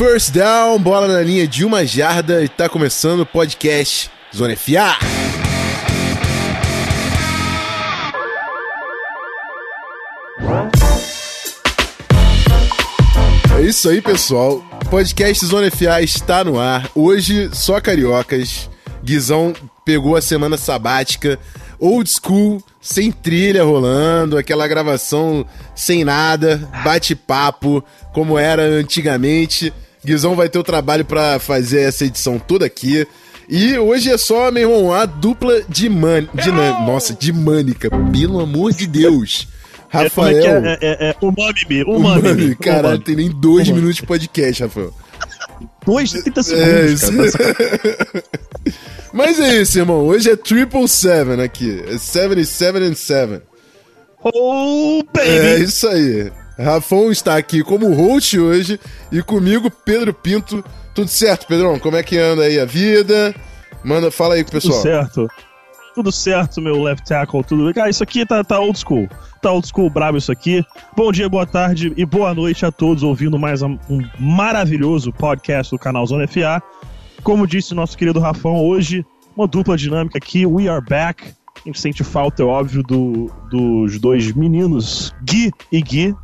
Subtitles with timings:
[0.00, 4.96] First down, bola na linha de uma jarda e tá começando o podcast Zona FA.
[13.58, 14.64] É isso aí, pessoal.
[14.88, 16.90] Podcast Zona FA está no ar.
[16.94, 18.70] Hoje só cariocas.
[19.04, 19.52] Guizão
[19.84, 21.38] pegou a semana sabática,
[21.78, 25.44] old school, sem trilha rolando, aquela gravação
[25.74, 29.70] sem nada, bate-papo, como era antigamente.
[30.04, 33.06] Guizão vai ter o trabalho para fazer essa edição toda aqui.
[33.48, 36.28] E hoje é só, meu irmão, a dupla de man...
[36.34, 36.86] Dinam...
[36.86, 39.48] Nossa, dinâmica, pelo amor de Deus.
[39.88, 40.64] Rafael.
[40.64, 42.20] É, é, é, é, umami, umami.
[42.20, 42.54] umami.
[42.54, 43.80] Caralho, tem nem dois umami.
[43.80, 44.94] minutos de podcast, Rafael.
[45.84, 47.12] Dois, 30 segundos, é isso.
[47.12, 48.24] Cara,
[49.12, 50.06] Mas é isso, irmão.
[50.06, 51.82] Hoje é Triple Seven aqui.
[51.88, 53.42] É 77 and 7.
[54.22, 55.28] Oh, baby!
[55.28, 56.30] É isso aí.
[56.60, 58.78] Rafão está aqui como host hoje
[59.10, 60.62] e comigo, Pedro Pinto.
[60.94, 61.78] Tudo certo, Pedrão?
[61.78, 63.34] Como é que anda aí a vida?
[63.82, 64.74] Manda, fala aí com o pessoal.
[64.74, 65.28] Tudo certo.
[65.94, 67.72] Tudo certo, meu left tackle, tudo.
[67.74, 69.08] Cara, isso aqui tá, tá old school.
[69.42, 70.64] Tá old school brabo isso aqui.
[70.96, 73.78] Bom dia, boa tarde e boa noite a todos ouvindo mais um,
[74.18, 76.62] maravilhoso podcast do canal Zona FA.
[77.22, 79.04] Como disse nosso querido Rafão, hoje
[79.36, 81.24] uma dupla dinâmica aqui, we are back.
[81.56, 86.14] A gente sente falta, é óbvio, do, dos dois meninos, Gui e Gui.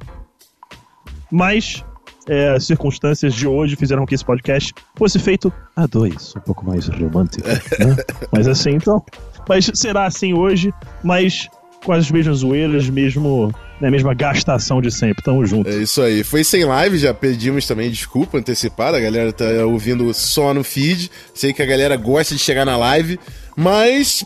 [1.36, 1.84] Mas
[2.26, 6.64] é, as circunstâncias de hoje fizeram que esse podcast fosse feito a dois, um pouco
[6.64, 7.94] mais romântico, né?
[8.32, 9.04] Mas assim, então.
[9.46, 10.72] Mas será assim hoje,
[11.04, 11.46] mas
[11.84, 15.22] com as mesmas zoeiras, mesmo, né, mesma gastação de sempre.
[15.22, 15.68] Tamo junto.
[15.68, 16.24] É isso aí.
[16.24, 18.96] Foi sem live, já pedimos também desculpa antecipada.
[18.96, 21.10] A galera tá ouvindo só no feed.
[21.32, 23.20] Sei que a galera gosta de chegar na live,
[23.54, 24.24] mas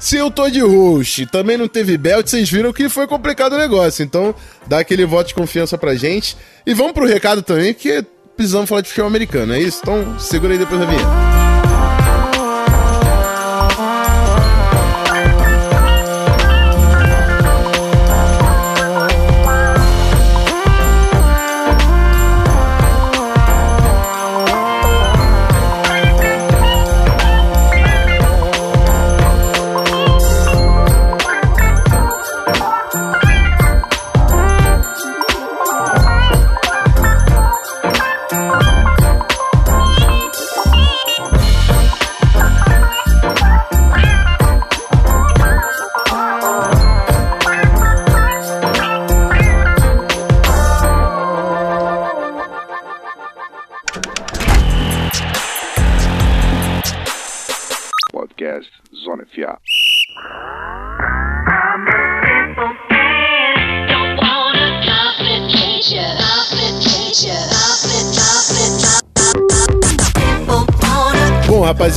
[0.00, 3.58] se eu tô de host também não teve belt, vocês viram que foi complicado o
[3.58, 4.02] negócio.
[4.02, 4.34] Então,
[4.66, 6.36] dá aquele voto de confiança pra gente.
[6.66, 8.02] E vamos pro recado também, que
[8.34, 9.80] precisamos falar de futebol americano, é isso?
[9.82, 11.49] Então, segura aí depois da vinheta.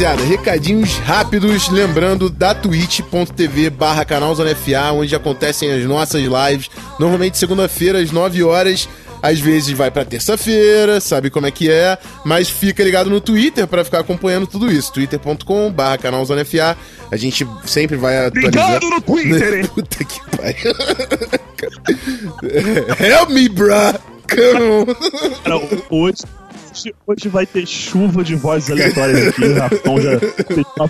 [0.04, 6.70] Rapaziada, recadinhos rápidos, lembrando da twitch.tv barra canal Zona FA, onde acontecem as nossas lives,
[7.00, 8.90] normalmente segunda-feira às 9 horas,
[9.22, 13.66] às vezes vai para terça-feira, sabe como é que é, mas fica ligado no Twitter
[13.66, 16.76] para ficar acompanhando tudo isso, twitter.com barra canal Zona FA,
[17.10, 18.74] a gente sempre vai atualizar.
[18.74, 19.66] Ligado no Twitter, hein?
[19.74, 20.74] Puta que pariu.
[23.00, 23.98] Help me, bruh!
[24.28, 24.86] Cara,
[25.90, 26.24] hoje
[26.74, 29.46] hoje, hoje vai ter chuva de vozes aleatórias aqui.
[29.46, 30.90] O Rafão já fez uma,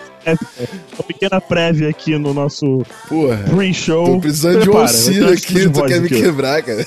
[0.98, 2.86] uma, pequena prévia aqui no nosso
[3.50, 4.06] pre-show.
[4.06, 6.22] Tô precisando Prepara, de um auxílio aqui, tu quer me aqui.
[6.22, 6.86] quebrar, cara.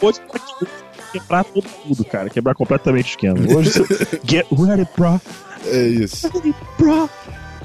[0.00, 0.20] Hoje
[1.12, 2.30] quebrar todo mundo, cara.
[2.30, 3.56] Quebrar completamente o esquema.
[3.56, 3.72] Hoje,
[4.24, 5.20] get ready, bro.
[5.66, 6.28] É isso.
[6.28, 7.08] Ready, bro.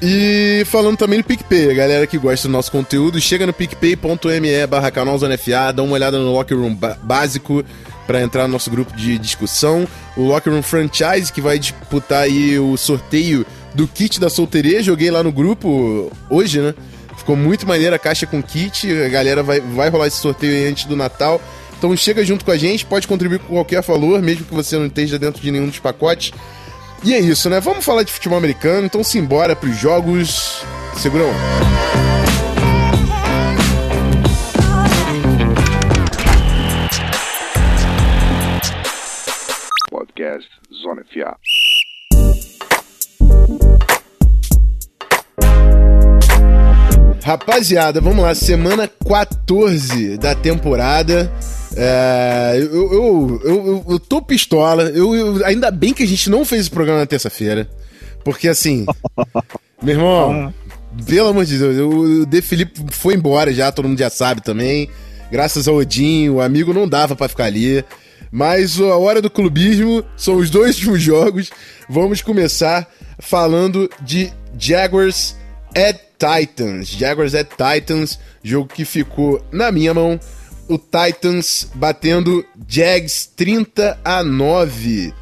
[0.02, 4.68] E falando também do PicPay, a galera que gosta do nosso conteúdo, chega no picpay.me
[4.68, 7.66] barra canal dá uma olhada no Locker Room básico,
[8.08, 9.88] para entrar no nosso grupo de discussão.
[10.16, 13.46] O Locker Room Franchise, que vai disputar aí o sorteio
[13.76, 14.82] do kit da solteria.
[14.82, 16.74] Joguei lá no grupo hoje, né?
[17.18, 18.90] Ficou muito maneira a caixa com kit.
[19.04, 21.42] A galera vai, vai rolar esse sorteio antes do Natal.
[21.78, 24.88] Então chega junto com a gente, pode contribuir com qualquer valor, mesmo que você não
[24.88, 26.32] esteja dentro de nenhum dos pacotes.
[27.04, 27.60] E é isso, né?
[27.60, 30.64] Vamos falar de futebol americano, então simbora pros jogos.
[30.98, 31.32] Segurão.
[40.28, 40.50] Podcast
[40.84, 41.38] Zona FA.
[47.24, 51.32] Rapaziada, vamos lá, semana 14 da temporada.
[51.76, 54.84] É, eu, eu, eu, eu, tô pistola.
[54.84, 57.70] Eu, ainda bem que a gente não fez esse programa na terça-feira.
[58.24, 58.86] Porque assim,
[59.82, 60.54] meu irmão,
[61.06, 64.90] pelo amor de Deus, o De Felipe foi embora já, todo mundo já sabe também.
[65.30, 67.84] Graças ao Odin, o amigo não dava para ficar ali.
[68.32, 71.50] Mas a hora do clubismo são os dois últimos jogos.
[71.90, 72.88] Vamos começar
[73.20, 75.36] falando de Jaguars
[75.76, 76.90] at Titans.
[76.90, 80.20] Jaguars at Titans, jogo que ficou na minha mão.
[80.68, 85.14] O Titans batendo Jags 30 a 9.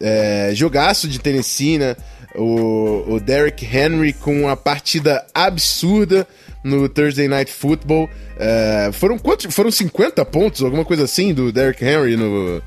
[0.00, 1.96] É, jogaço de Tennessee, né?
[2.36, 6.26] O, o Derrick Henry com uma partida absurda
[6.64, 8.08] no Thursday Night Football.
[8.38, 9.54] É, foram quantos?
[9.54, 12.62] Foram 50 pontos, alguma coisa assim, do Derrick Henry no,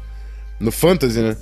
[0.59, 1.35] no Fantasy, né?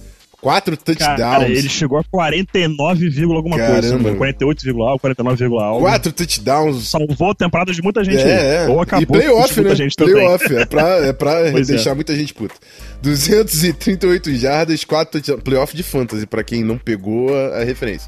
[0.45, 1.17] Quatro touchdowns.
[1.17, 4.03] Cara, ele chegou a 49, alguma Caramba.
[4.03, 4.17] coisa.
[4.17, 5.79] 48, algo, 49, algo.
[5.79, 6.87] Quatro touchdowns.
[6.87, 8.21] Salvou a temporada de muita gente.
[8.21, 8.67] É, é.
[8.67, 9.73] Ou acabou e playoff, né?
[9.73, 10.55] Gente playoff.
[10.55, 11.93] É pra, é pra deixar é.
[11.95, 12.53] muita gente puta.
[13.01, 15.41] 238 jardas, 4 touchdowns.
[15.43, 18.07] Playoff de fantasy, pra quem não pegou a, a referência.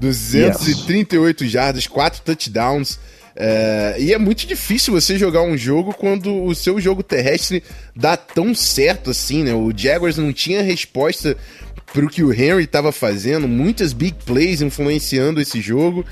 [0.00, 1.52] 238 yes.
[1.52, 2.98] jardas, 4 touchdowns.
[3.38, 7.62] É, e é muito difícil você jogar um jogo quando o seu jogo terrestre
[7.94, 9.52] dá tão certo assim, né?
[9.52, 11.36] O Jaguars não tinha resposta
[11.92, 16.04] para o que o Henry estava fazendo, muitas big plays influenciando esse jogo.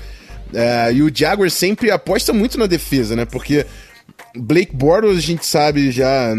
[0.53, 3.25] É, e o Jaguars sempre aposta muito na defesa, né?
[3.25, 3.65] Porque
[4.35, 6.31] Blake Bortles a gente sabe já.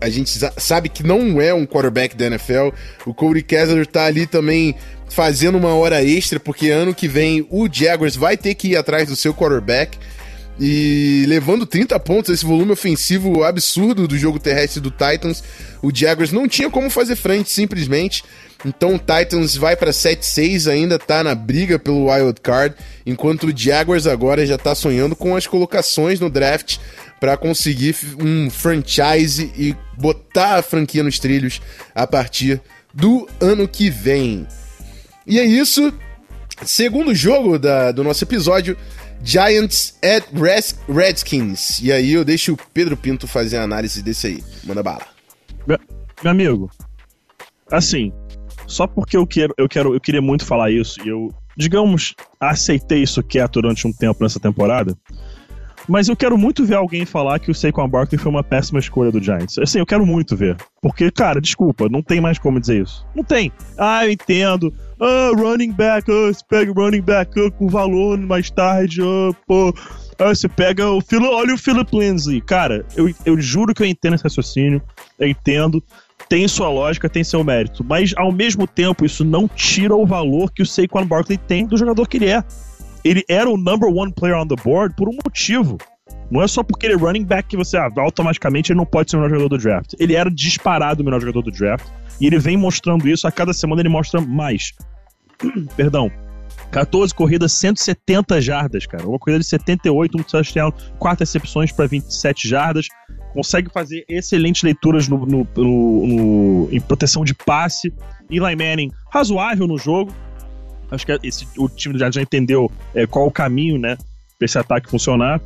[0.00, 2.68] A gente sabe que não é um quarterback da NFL.
[3.04, 4.74] O Corey Kessler tá ali também
[5.08, 9.08] fazendo uma hora extra, porque ano que vem o Jaguars vai ter que ir atrás
[9.08, 9.98] do seu quarterback.
[10.58, 15.44] E levando 30 pontos, esse volume ofensivo absurdo do jogo terrestre do Titans,
[15.82, 18.24] o Jaguars não tinha como fazer frente, simplesmente.
[18.64, 22.74] Então o Titans vai para 7-6, ainda tá na briga pelo wild card,
[23.04, 26.78] enquanto o Jaguars agora já tá sonhando com as colocações no draft
[27.20, 31.60] para conseguir um franchise e botar a franquia nos trilhos
[31.94, 32.60] a partir
[32.94, 34.46] do ano que vem.
[35.26, 35.92] E é isso.
[36.64, 38.76] Segundo jogo da, do nosso episódio,
[39.22, 40.24] Giants at
[40.88, 41.80] Redskins.
[41.80, 44.44] E aí eu deixo o Pedro Pinto fazer a análise desse aí.
[44.64, 45.06] Manda bala.
[45.66, 45.78] Meu,
[46.22, 46.70] meu amigo,
[47.70, 48.12] assim,
[48.66, 53.02] só porque eu quero, eu quero, eu queria muito falar isso e eu, digamos, aceitei
[53.02, 54.96] isso quieto durante um tempo nessa temporada.
[55.88, 59.12] Mas eu quero muito ver alguém falar que o Saquon Barkley foi uma péssima escolha
[59.12, 59.56] do Giants.
[59.58, 60.56] Assim, eu quero muito ver.
[60.82, 63.06] Porque, cara, desculpa, não tem mais como dizer isso.
[63.14, 63.52] Não tem.
[63.78, 64.74] Ah, eu entendo.
[65.00, 69.74] Ah, running back, ah, você pega running back ah, com valor mais tarde, ah, pô.
[70.18, 72.40] Ah, você pega o Phil, olha o Philip Lindsay.
[72.40, 74.82] Cara, eu, eu juro que eu entendo esse raciocínio.
[75.18, 75.82] Eu entendo.
[76.28, 77.84] Tem sua lógica, tem seu mérito.
[77.84, 81.76] Mas, ao mesmo tempo, isso não tira o valor que o Saquon Barkley tem do
[81.76, 82.42] jogador que ele é
[83.06, 85.78] ele era o number one player on the board por um motivo.
[86.30, 89.10] Não é só porque ele é running back que você ah, automaticamente ele não pode
[89.10, 89.94] ser o melhor jogador do draft.
[89.98, 91.86] Ele era disparado o melhor jogador do draft.
[92.20, 94.72] E ele vem mostrando isso, a cada semana ele mostra mais.
[95.76, 96.10] Perdão.
[96.70, 99.06] 14 corridas, 170 jardas, cara.
[99.06, 102.88] Uma corrida de 78, um touchdown, 4 recepções para 27 jardas.
[103.32, 107.92] Consegue fazer excelentes leituras no, no, no, no, em proteção de passe.
[108.28, 110.12] Eli Manning, razoável no jogo.
[110.90, 113.96] Acho que esse, o time já, já entendeu é, qual o caminho, né,
[114.38, 115.40] para esse ataque funcionar.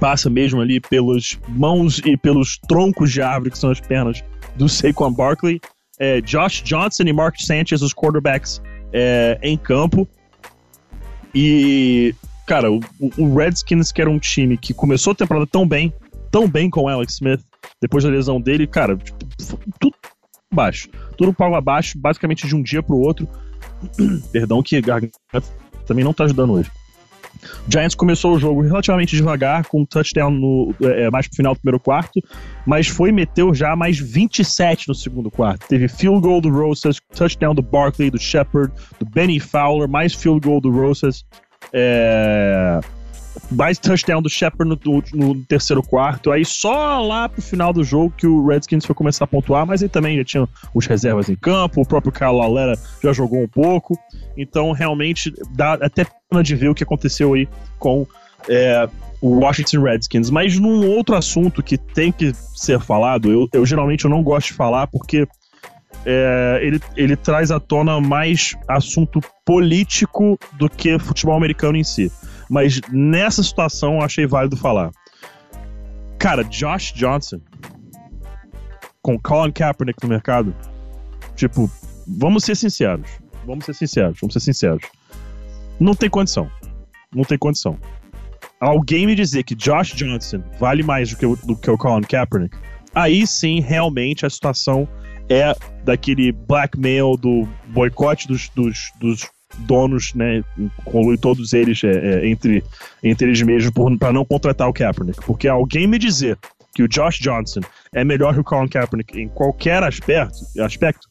[0.00, 4.24] Passa mesmo ali pelas mãos e pelos troncos de árvore que são as pernas
[4.56, 5.60] do Saquon Barkley.
[5.98, 8.62] É, Josh Johnson e Mark Sanchez, os quarterbacks
[8.92, 10.08] é, em campo.
[11.34, 12.14] E,
[12.46, 12.80] cara, o,
[13.18, 15.92] o, Redskins, que era um time que começou a temporada tão bem,
[16.30, 17.40] tão bem com o Alex Smith,
[17.80, 19.24] depois da lesão dele, cara, tipo,
[19.78, 19.94] tudo
[20.52, 20.88] baixo.
[21.16, 23.28] Tudo para abaixo, basicamente de um dia para o outro.
[24.32, 25.12] Perdão que a garganta
[25.86, 26.70] também não tá ajudando hoje.
[27.66, 31.54] O Giants começou o jogo relativamente devagar, com um touchdown no, é, mais pro final
[31.54, 32.20] do primeiro quarto,
[32.66, 35.66] mas foi meteu já mais 27 no segundo quarto.
[35.68, 40.40] Teve field goal do Rosas, touchdown do Barkley, do Shepard, do Benny Fowler, mais field
[40.46, 41.24] goal do Rosas.
[41.72, 42.80] É,
[43.50, 46.30] mais touchdown do Shepard no, no, terceiro quarto.
[46.30, 49.82] Aí só lá pro final do jogo que o Redskins foi começar a pontuar, mas
[49.82, 53.48] ele também já tinha os reservas em campo, o próprio Kyle Lalera já jogou um
[53.48, 53.98] pouco.
[54.36, 58.06] Então realmente dá até pena de ver o que aconteceu aí com
[58.48, 58.88] é,
[59.20, 60.30] o Washington Redskins.
[60.30, 64.48] Mas num outro assunto que tem que ser falado, eu, eu geralmente eu não gosto
[64.48, 65.26] de falar porque
[66.04, 72.10] é, ele, ele traz à tona mais assunto político do que futebol americano em si.
[72.50, 74.90] Mas nessa situação eu achei válido falar.
[76.18, 77.40] Cara, Josh Johnson
[79.00, 80.54] com Colin Kaepernick no mercado,
[81.36, 81.70] tipo,
[82.06, 83.08] vamos ser sinceros.
[83.46, 84.82] Vamos ser sinceros, vamos ser sinceros.
[85.78, 86.50] Não tem condição.
[87.14, 87.78] Não tem condição.
[88.60, 92.02] Alguém me dizer que Josh Johnson vale mais do que o, do que o Colin
[92.02, 92.56] Kaepernick,
[92.94, 94.86] aí sim, realmente, a situação
[95.28, 95.54] é
[95.84, 102.62] daquele blackmail do boicote dos, dos, dos donos, né, inclui todos eles é, é, entre,
[103.02, 105.20] entre eles mesmos para não contratar o Kaepernick.
[105.24, 106.38] Porque alguém me dizer
[106.74, 107.60] que o Josh Johnson
[107.92, 111.08] é melhor que o Colin Kaepernick em qualquer aspecto, aspecto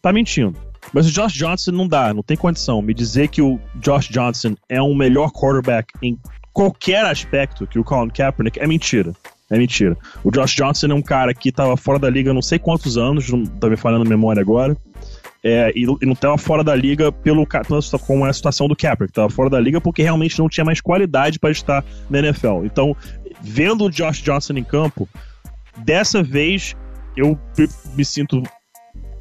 [0.00, 0.56] tá mentindo.
[0.92, 2.82] Mas o Josh Johnson não dá, não tem condição.
[2.82, 6.18] Me dizer que o Josh Johnson é um melhor quarterback em
[6.52, 9.12] qualquer aspecto que o Colin Kaepernick é mentira.
[9.50, 9.96] É mentira.
[10.24, 13.28] O Josh Johnson é um cara que estava fora da liga não sei quantos anos,
[13.28, 14.76] não tá me falando a memória agora.
[15.44, 17.44] É, e, e, não estava fora da liga pelo
[18.06, 21.38] com a situação do Kaepernick, estava fora da liga porque realmente não tinha mais qualidade
[21.38, 22.64] para estar na NFL.
[22.64, 22.96] Então,
[23.40, 25.08] vendo o Josh Johnson em campo,
[25.78, 26.76] dessa vez
[27.16, 27.36] eu
[27.96, 28.42] me sinto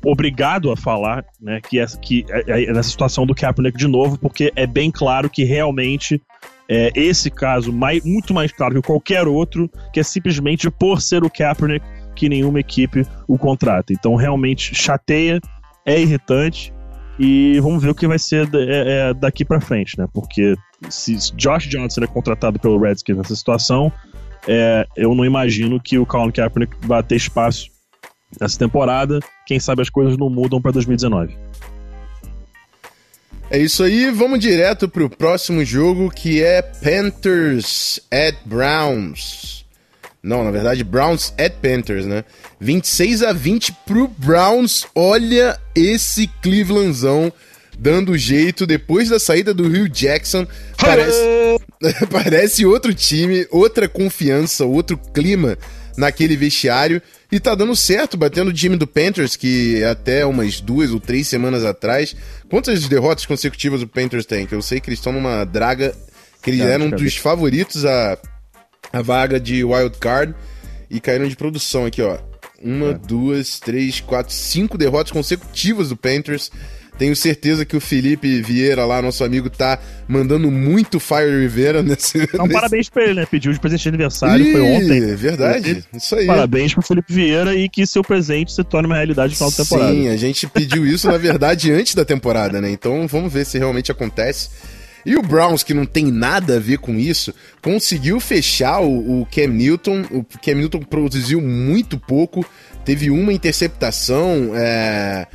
[0.06, 4.18] obrigado a falar, né, que, é, que é, é nessa situação do Kaepernick de novo,
[4.18, 6.22] porque é bem claro que realmente
[6.68, 11.24] é esse caso mais, muito mais claro que qualquer outro, que é simplesmente por ser
[11.24, 11.86] o Kaepernick
[12.16, 13.94] que nenhuma equipe o contrata.
[13.94, 15.40] Então realmente chateia,
[15.86, 16.74] é irritante
[17.20, 20.08] e vamos ver o que vai ser é, é, daqui para frente, né?
[20.14, 20.56] Porque
[20.90, 23.92] se Josh Johnson é contratado pelo Redskins nessa situação,
[24.48, 27.70] é, eu não imagino que o Colin Kaepernick vá ter espaço
[28.40, 29.20] nessa temporada.
[29.46, 31.38] Quem sabe as coisas não mudam para 2019.
[33.50, 39.61] É isso aí, vamos direto pro próximo jogo que é Panthers at Browns.
[40.24, 42.24] Não, na verdade, Browns at Panthers, né?
[42.60, 44.86] 26 a 20 pro Browns.
[44.94, 47.34] Olha esse Clevelandzão
[47.78, 50.46] dando jeito depois da saída do Rio Jackson.
[50.78, 51.20] Parece,
[52.12, 55.58] parece outro time, outra confiança, outro clima
[55.98, 57.02] naquele vestiário.
[57.32, 61.28] E tá dando certo, batendo o time do Panthers, que até umas duas ou três
[61.28, 62.16] semanas atrás.
[62.50, 64.46] Quantas derrotas consecutivas o Panthers tem?
[64.46, 65.96] Que eu sei que eles estão numa draga.
[66.44, 68.18] Que eles eram um dos favoritos a,
[68.92, 70.34] a vaga de wild card
[70.90, 72.18] e caíram de produção aqui, ó.
[72.62, 72.94] Uma, é.
[72.94, 76.52] duas, três, quatro, cinco derrotas consecutivas do Panthers.
[76.98, 82.20] Tenho certeza que o Felipe Vieira lá, nosso amigo, tá mandando muito Fire Rivera nesse.
[82.20, 82.54] Então, nesse...
[82.54, 83.26] parabéns pra ele, né?
[83.26, 85.16] Pediu de presente de aniversário, Ih, foi ontem.
[85.16, 86.28] Verdade, isso aí.
[86.28, 89.58] Parabéns pro Felipe Vieira e que seu presente se torne uma realidade no final da
[89.58, 89.92] temporada.
[89.92, 92.70] Sim, a gente pediu isso, na verdade, antes da temporada, né?
[92.70, 94.50] Então vamos ver se realmente acontece.
[95.06, 99.26] E o Browns, que não tem nada a ver com isso, conseguiu fechar o, o
[99.26, 100.04] Cam Newton.
[100.12, 102.46] O Cam Newton produziu muito pouco,
[102.86, 104.52] teve uma interceptação.
[104.56, 105.28] É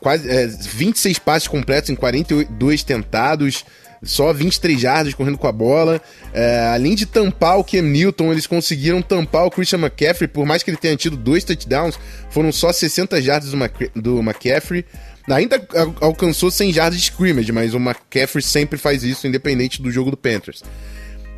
[0.00, 3.64] quase é, 26 passes completos em 42 tentados,
[4.02, 6.00] só 23 jardas correndo com a bola.
[6.32, 10.62] É, além de tampar o Cam Newton, eles conseguiram tampar o Christian McCaffrey, por mais
[10.62, 11.98] que ele tenha tido dois touchdowns,
[12.30, 14.84] foram só 60 jardas do, Mc, do McCaffrey.
[15.28, 15.64] Ainda
[16.00, 20.16] alcançou 100 jardas de scrimmage, mas o McCaffrey sempre faz isso, independente do jogo do
[20.16, 20.62] Panthers.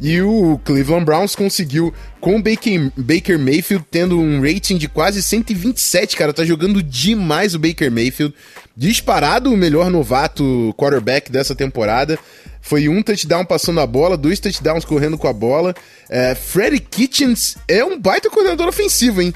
[0.01, 5.23] E o Cleveland Browns conseguiu, com o Baker, Baker Mayfield tendo um rating de quase
[5.23, 6.33] 127, cara.
[6.33, 8.35] Tá jogando demais o Baker Mayfield.
[8.77, 12.19] Disparado o melhor novato quarterback dessa temporada.
[12.61, 15.75] Foi um touchdown passando a bola, dois touchdowns correndo com a bola.
[16.11, 19.33] É, Freddy Kitchens é um baita coordenador ofensivo, hein?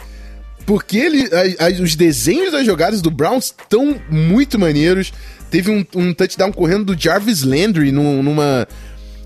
[0.68, 5.14] Porque ele, a, a, os desenhos das jogadas do Browns estão muito maneiros.
[5.50, 8.68] Teve um, um touchdown correndo do Jarvis Landry num, numa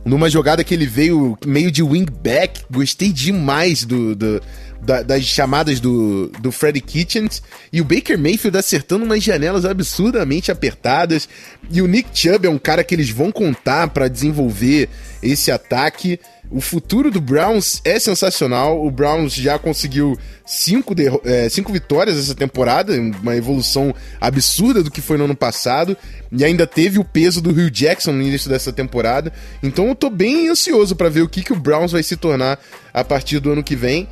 [0.04, 2.61] numa jogada que ele veio meio de wingback.
[2.70, 4.40] Gostei demais do, do
[4.83, 7.43] da, das chamadas do, do Freddy Kitchens.
[7.73, 11.29] E o Baker Mayfield acertando umas janelas absurdamente apertadas.
[11.71, 14.89] E o Nick Chubb é um cara que eles vão contar para desenvolver
[15.23, 16.19] esse ataque.
[16.51, 18.85] O futuro do Browns é sensacional.
[18.85, 25.01] O Browns já conseguiu cinco, é, cinco vitórias essa temporada, uma evolução absurda do que
[25.01, 25.97] foi no ano passado.
[26.31, 29.33] E ainda teve o peso do Rio Jackson no início dessa temporada.
[29.62, 32.59] Então eu tô bem ansioso para ver o que, que o Browns vai se tornar
[32.93, 34.09] a partir do ano que vem.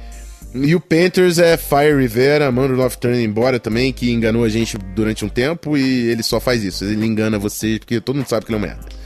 [0.54, 4.48] E o Panthers é Fire Rivera, manda o Love Turn embora também, que enganou a
[4.48, 6.84] gente durante um tempo e ele só faz isso.
[6.84, 9.00] Ele engana você porque todo mundo sabe que ele é um merda.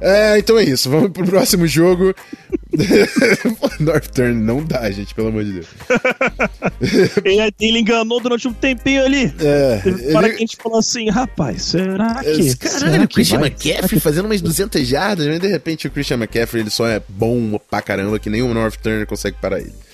[0.00, 0.88] É, então é isso.
[0.88, 2.14] Vamos pro próximo jogo.
[3.80, 5.66] North Turn não dá, gente, pelo amor de Deus.
[7.24, 9.34] ele, ele enganou durante um tempinho ali.
[9.40, 9.80] É.
[10.12, 10.36] Para ele...
[10.36, 12.56] que a gente falou assim, rapaz, será que.
[12.56, 16.70] Caralho, o Christian McCaffrey fazendo umas 200 jardas, mas de repente o Christian McCaffrey ele
[16.70, 19.87] só é bom pra caramba que o North Turner consegue parar ele.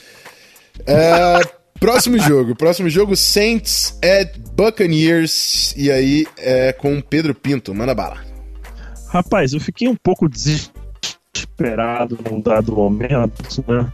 [0.86, 1.64] É.
[1.78, 2.54] Próximo jogo.
[2.54, 5.74] Próximo jogo, Saints at Buccaneers.
[5.76, 7.74] E aí é com Pedro Pinto.
[7.74, 8.24] Manda bala.
[9.08, 13.92] Rapaz, eu fiquei um pouco desesperado num dado momento, né?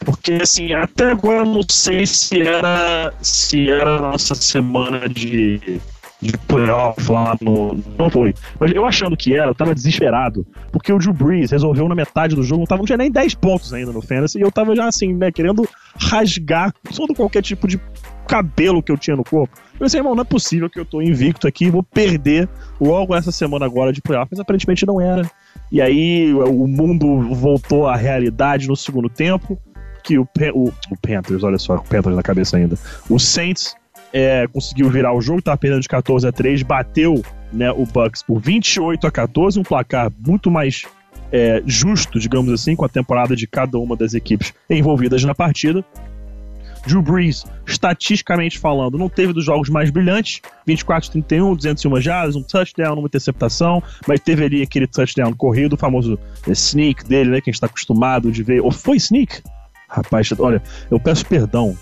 [0.00, 5.80] Porque assim, até agora não sei se era se era a nossa semana de,
[6.20, 7.78] de playoff lá no.
[7.98, 8.34] Não foi.
[8.58, 10.46] Mas eu achando que era, eu tava desesperado.
[10.72, 13.34] Porque o Drew Brees resolveu na metade do jogo, não, tava, não tinha nem 10
[13.34, 17.68] pontos ainda no Fantasy, e eu tava já assim, né, querendo rasgar todo qualquer tipo
[17.68, 17.80] de
[18.26, 19.56] cabelo que eu tinha no corpo.
[19.74, 22.48] Eu pensei, irmão, não é possível que eu tô invicto aqui vou perder
[22.80, 25.28] logo essa semana agora de playoff, mas aparentemente não era.
[25.70, 29.58] E aí o mundo voltou à realidade no segundo tempo.
[30.02, 32.76] que o, o, o Panthers, olha só, o Panthers na cabeça ainda.
[33.08, 33.74] O Saints
[34.14, 37.20] é, conseguiu virar o jogo, tava perdendo de 14 a 3, bateu
[37.52, 40.84] né, o Bucks por 28 a 14, um placar muito mais
[41.32, 45.84] é, justo, digamos assim, com a temporada de cada uma das equipes envolvidas na partida.
[46.86, 50.40] Drew Brees, estatisticamente falando, não teve dos jogos mais brilhantes.
[50.64, 55.78] 24 31, 201 jardas, um touchdown, uma interceptação, mas teve ali aquele touchdown corrido, o
[55.78, 56.16] famoso
[56.46, 58.60] sneak dele, né, que a gente está acostumado de ver.
[58.60, 59.42] Ou foi sneak?
[59.88, 61.76] Rapaz, olha, eu peço perdão.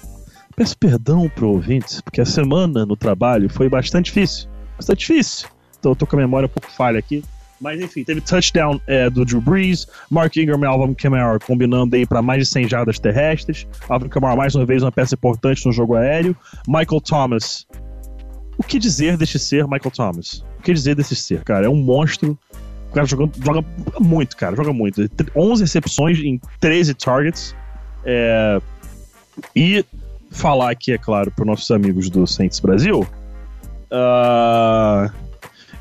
[0.55, 4.49] Peço perdão pro ouvintes, porque a semana no trabalho foi bastante difícil.
[4.77, 5.49] Bastante difícil.
[5.79, 7.25] Então eu tô com a memória um pouco falha aqui.
[7.61, 12.05] Mas enfim, teve touchdown é, do Drew Brees, Mark Ingram e Alvin Kamara combinando aí
[12.05, 13.69] para mais de 100 jardas terrestres.
[13.89, 16.37] Alvin Kamara mais uma vez uma peça importante no jogo aéreo.
[16.67, 17.67] Michael Thomas.
[18.59, 20.45] O que dizer deste ser, Michael Thomas?
[20.59, 21.67] O que dizer desse ser, cara?
[21.67, 22.37] É um monstro.
[22.91, 23.65] O cara joga, joga
[24.01, 25.09] muito, cara, joga muito.
[25.35, 27.55] 11 recepções em 13 targets.
[28.05, 28.61] É...
[29.55, 29.85] E
[30.33, 33.07] falar aqui, é claro, para nossos amigos do Saints Brasil.
[33.91, 35.23] Uh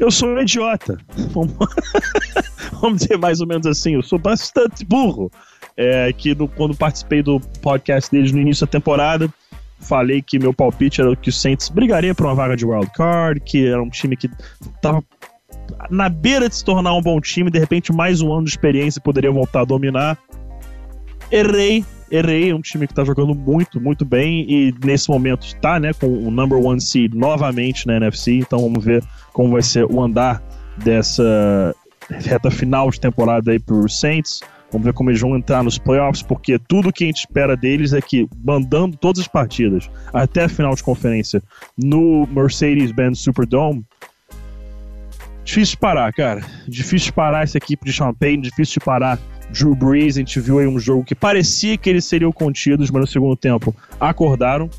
[0.01, 0.97] eu sou um idiota.
[2.81, 5.31] Vamos dizer mais ou menos assim, eu sou bastante burro.
[5.77, 9.29] É, que no, quando participei do podcast deles no início da temporada,
[9.79, 13.39] falei que meu palpite era que o Saints brigaria por uma vaga de wild card,
[13.41, 14.29] que era um time que
[14.81, 15.03] tava
[15.89, 18.99] na beira de se tornar um bom time, de repente mais um ano de experiência
[18.99, 20.17] poderia voltar a dominar.
[21.31, 25.79] Errei, errei, é um time que tá jogando muito, muito bem e nesse momento está,
[25.79, 29.85] né, com o number one seed novamente na NFC, então vamos ver como vai ser
[29.85, 30.43] o andar
[30.77, 31.73] dessa
[32.09, 34.41] reta final de temporada aí pro Saints.
[34.71, 37.91] Vamos ver como eles vão entrar nos playoffs, porque tudo que a gente espera deles
[37.91, 41.43] é que, mandando todas as partidas até a final de conferência
[41.77, 43.83] no Mercedes-Benz Superdome,
[45.43, 46.41] difícil de parar, cara.
[46.67, 49.19] Difícil de parar essa equipe de Champagne, difícil de parar
[49.51, 50.15] Drew Brees.
[50.15, 53.35] A gente viu aí um jogo que parecia que eles seriam contidos, mas no segundo
[53.35, 54.69] tempo acordaram.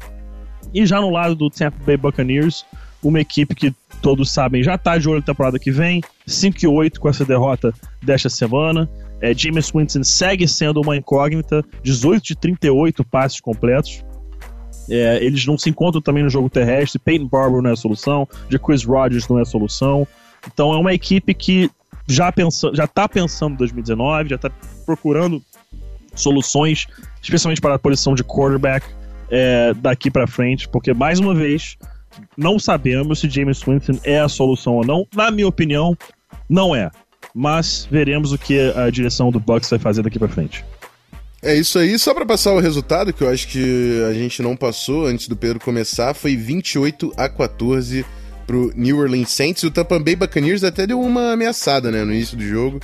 [0.75, 2.65] E já no lado do Tampa Bay Buccaneers,
[3.03, 6.67] uma equipe que todos sabem já está de olho na temporada que vem, 5 e
[6.67, 8.89] 8 com essa derrota desta semana.
[9.21, 14.05] É, James Winston segue sendo uma incógnita, 18 de 38 passes completos.
[14.91, 16.99] É, eles não se encontram também no jogo terrestre.
[16.99, 18.27] Peyton Barber não é solução,
[18.65, 20.07] Chris Rodgers não é a solução.
[20.53, 21.71] Então é uma equipe que
[22.07, 24.51] já pensa, já está pensando em 2019, já está
[24.85, 25.43] procurando
[26.15, 26.87] soluções,
[27.23, 28.87] especialmente para a posição de quarterback
[29.31, 31.77] é, daqui para frente, porque mais uma vez
[32.37, 35.07] não sabemos se James Winston é a solução ou não.
[35.15, 35.97] Na minha opinião,
[36.49, 36.91] não é.
[37.35, 40.65] Mas veremos o que a direção do Bucks vai fazer daqui para frente.
[41.41, 44.55] É isso aí, só para passar o resultado, que eu acho que a gente não
[44.55, 48.05] passou antes do Pedro começar, foi 28 a 14
[48.47, 49.63] pro New Orleans Saints.
[49.63, 52.81] O Tampa Bay Buccaneers até deu uma ameaçada, né, no início do jogo.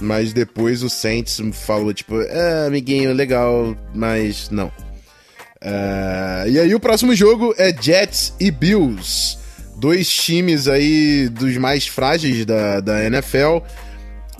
[0.00, 4.68] Mas depois o Saints falou, tipo, é, amiguinho, legal, mas não.
[4.68, 9.36] Uh, e aí o próximo jogo é Jets e Bills.
[9.76, 13.58] Dois times aí dos mais frágeis da, da NFL.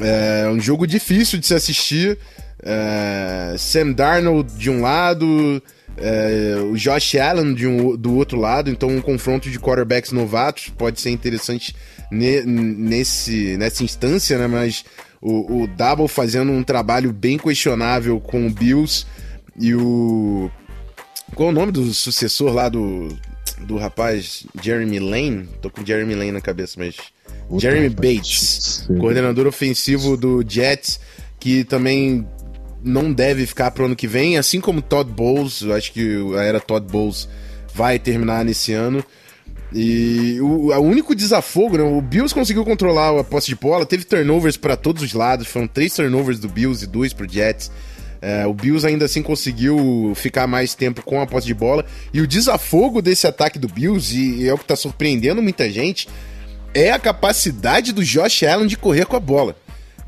[0.01, 2.19] É um jogo difícil de se assistir.
[2.63, 5.63] É, Sam Darnold de um lado,
[6.01, 8.71] é, o Josh Allen de um, do outro lado.
[8.71, 11.75] Então um confronto de quarterbacks novatos pode ser interessante
[12.11, 14.47] ne, nesse, nessa instância, né?
[14.47, 14.85] Mas
[15.21, 19.07] o, o Double fazendo um trabalho bem questionável com o Bills
[19.59, 20.51] e o
[21.35, 23.09] qual é o nome do sucessor lá do,
[23.61, 25.49] do rapaz Jeremy Lane?
[25.61, 26.97] Tô com Jeremy Lane na cabeça, mas.
[27.49, 28.99] Puta Jeremy Bates, sim.
[28.99, 31.01] coordenador ofensivo do Jets,
[31.41, 32.27] que também
[32.83, 36.43] não deve ficar pro ano que vem, assim como Todd Bowles, eu acho que a
[36.43, 37.29] era Todd Bowles
[37.75, 39.05] vai terminar nesse ano.
[39.73, 41.83] E o, o único desafogo, né?
[41.83, 45.67] O Bills conseguiu controlar a posse de bola, teve turnovers para todos os lados, foram
[45.67, 47.71] três turnovers do Bills e dois pro Jets.
[48.21, 51.85] É, o Bills ainda assim conseguiu ficar mais tempo com a posse de bola.
[52.13, 55.71] E o desafogo desse ataque do Bills, e, e é o que está surpreendendo muita
[55.71, 56.09] gente,
[56.75, 59.55] é a capacidade do Josh Allen de correr com a bola.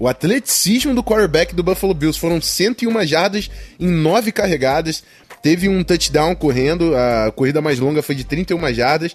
[0.00, 5.04] O atleticismo do quarterback do Buffalo Bills foram 101 jardas em 9 carregadas.
[5.42, 9.14] Teve um touchdown correndo, a corrida mais longa foi de 31 jardas.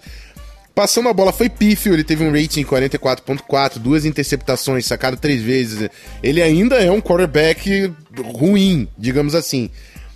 [0.76, 5.42] Passando a bola foi pífio, ele teve um rating de 44.4, duas interceptações, sacado três
[5.42, 5.88] vezes.
[6.22, 9.68] Ele ainda é um quarterback ruim, digamos assim.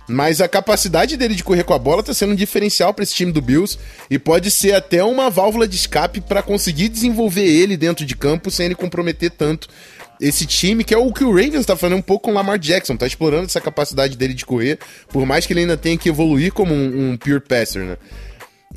[0.07, 3.13] Mas a capacidade dele de correr com a bola está sendo um diferencial para esse
[3.13, 3.77] time do Bills
[4.09, 8.49] e pode ser até uma válvula de escape para conseguir desenvolver ele dentro de campo
[8.49, 9.67] sem ele comprometer tanto
[10.21, 12.59] esse time, que é o que o Ravens está fazendo um pouco com o Lamar
[12.59, 14.77] Jackson, tá explorando essa capacidade dele de correr,
[15.09, 17.97] por mais que ele ainda tenha que evoluir como um, um pure passer, né?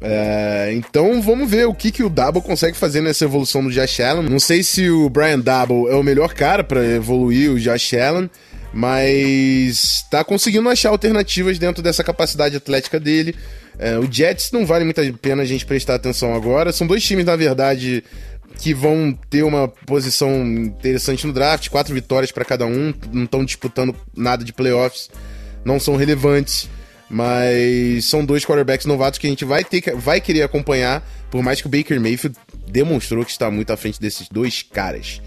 [0.01, 4.01] É, então vamos ver o que, que o Double consegue fazer nessa evolução do Josh
[4.01, 4.29] Allen.
[4.29, 8.29] Não sei se o Brian Double é o melhor cara para evoluir o Josh Allen,
[8.73, 13.37] mas tá conseguindo achar alternativas dentro dessa capacidade atlética dele.
[13.79, 16.73] É, o Jets não vale muito a pena a gente prestar atenção agora.
[16.73, 18.03] São dois times, na verdade,
[18.65, 23.45] que vão ter uma posição interessante no draft, quatro vitórias para cada um, não estão
[23.45, 25.11] disputando nada de playoffs,
[25.63, 26.67] não são relevantes,
[27.11, 31.61] mas são dois quarterbacks novatos que a gente vai ter vai querer acompanhar, por mais
[31.61, 35.21] que o Baker Mayfield demonstrou que está muito à frente desses dois caras.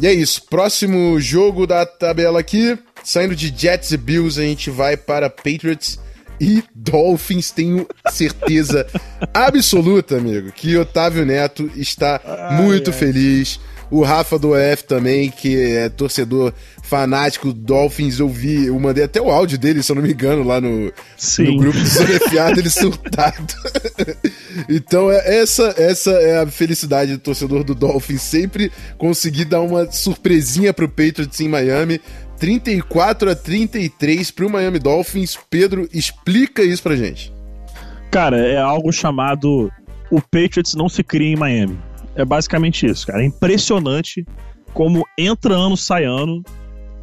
[0.00, 0.44] E é isso.
[0.48, 2.78] Próximo jogo da tabela aqui.
[3.02, 5.98] Saindo de Jets e Bills, a gente vai para Patriots
[6.40, 7.50] e Dolphins.
[7.50, 8.86] Tenho certeza
[9.32, 12.96] absoluta, amigo, que Otávio Neto está ai, muito ai.
[12.96, 18.78] feliz o Rafa do EF também, que é torcedor fanático do Dolphins, eu vi, eu
[18.78, 20.86] mandei até o áudio dele, se eu não me engano, lá no,
[21.38, 23.54] no grupo do Sonefiado, ele surtado.
[24.68, 29.90] então, é, essa, essa é a felicidade do torcedor do Dolphins, sempre conseguir dar uma
[29.90, 32.00] surpresinha pro Patriots em Miami.
[32.38, 35.38] 34 a 33 pro Miami Dolphins.
[35.50, 37.32] Pedro, explica isso pra gente.
[38.10, 39.70] Cara, é algo chamado
[40.10, 41.78] o Patriots não se cria em Miami.
[42.14, 43.22] É basicamente isso, cara.
[43.22, 44.24] É impressionante
[44.72, 46.42] como entra ano, sai ano.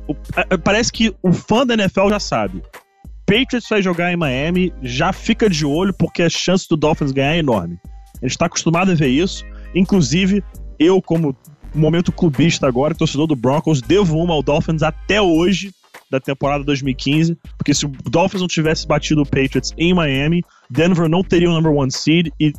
[0.08, 2.62] O, é, parece que o fã da NFL já sabe.
[3.26, 7.36] Patriots vai jogar em Miami, já fica de olho porque a chance do Dolphins ganhar
[7.36, 7.80] é enorme.
[8.22, 9.44] A gente está acostumado a ver isso.
[9.74, 10.44] Inclusive,
[10.80, 11.36] eu, como
[11.76, 15.72] momento clubista agora, torcedor do Broncos, devo uma ao Dolphins até hoje,
[16.10, 21.10] da temporada 2015, porque se o Dolphins não tivesse batido o Patriots em Miami, Denver
[21.10, 22.54] não teria o number one seed e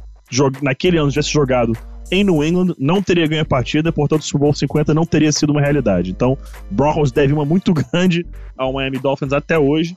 [0.62, 1.72] naquele ano tivesse jogado
[2.10, 5.32] em New England, não teria ganho a partida, portanto o Super Bowl 50 não teria
[5.32, 6.10] sido uma realidade.
[6.10, 6.38] Então,
[6.70, 8.26] Broncos deve uma muito grande
[8.56, 9.96] ao Miami Dolphins até hoje.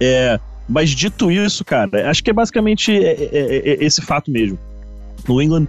[0.00, 0.38] É,
[0.68, 4.58] mas dito isso, cara, acho que é basicamente é, é, é esse fato mesmo.
[5.28, 5.66] New England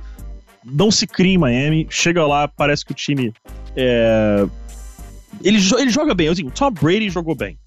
[0.64, 3.34] não se cria em Miami, chega lá, parece que o time.
[3.76, 4.46] É,
[5.44, 6.28] ele, ele joga bem.
[6.28, 7.58] Assim, Tom Brady jogou bem.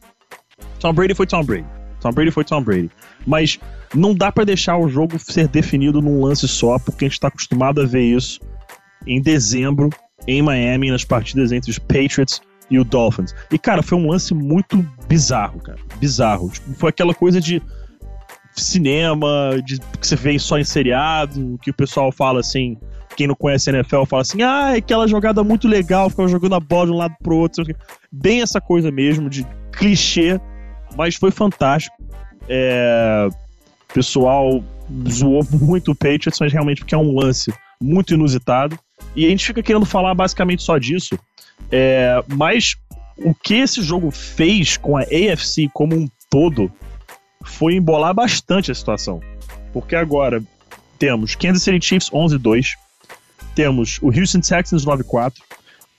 [0.79, 1.67] Tom Brady foi Tom Brady.
[2.01, 2.91] Tom Brady foi Tom Brady.
[3.27, 3.59] Mas
[3.95, 7.29] não dá para deixar o jogo ser definido num lance só, porque a gente tá
[7.29, 8.41] acostumado a ver isso
[9.07, 9.91] em dezembro,
[10.27, 13.35] em Miami, nas partidas entre os Patriots e o Dolphins.
[13.51, 14.77] E, cara, foi um lance muito
[15.09, 15.79] bizarro, cara.
[15.99, 16.49] Bizarro.
[16.51, 17.63] Tipo, foi aquela coisa de
[18.55, 22.77] cinema, de, que você vê só em seriado, que o pessoal fala assim.
[23.15, 26.55] Quem não conhece a NFL fala assim: ah, é aquela jogada muito legal, ficava jogando
[26.55, 27.65] a bola de um lado pro outro.
[28.11, 30.41] Bem essa coisa mesmo, de clichê,
[30.97, 31.95] mas foi fantástico.
[32.49, 33.29] É,
[33.93, 34.63] pessoal
[35.09, 38.79] zoou muito o Patriots, mas realmente porque é um lance muito inusitado.
[39.15, 41.19] E a gente fica querendo falar basicamente só disso.
[41.71, 42.77] É, mas
[43.19, 46.73] o que esse jogo fez com a AFC como um todo
[47.45, 49.21] foi embolar bastante a situação.
[49.73, 50.43] Porque agora
[50.99, 52.71] temos Kansas City Chiefs 11-2,
[53.55, 55.35] temos o Houston Texans 9-4,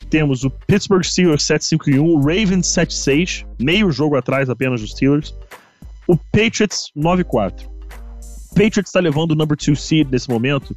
[0.10, 5.34] temos o Pittsburgh Steelers 7-5-1, o Ravens 7-6, meio jogo atrás apenas dos Steelers,
[6.08, 7.68] o Patriots 9-4.
[8.50, 10.76] Patriots está levando o number two seed nesse momento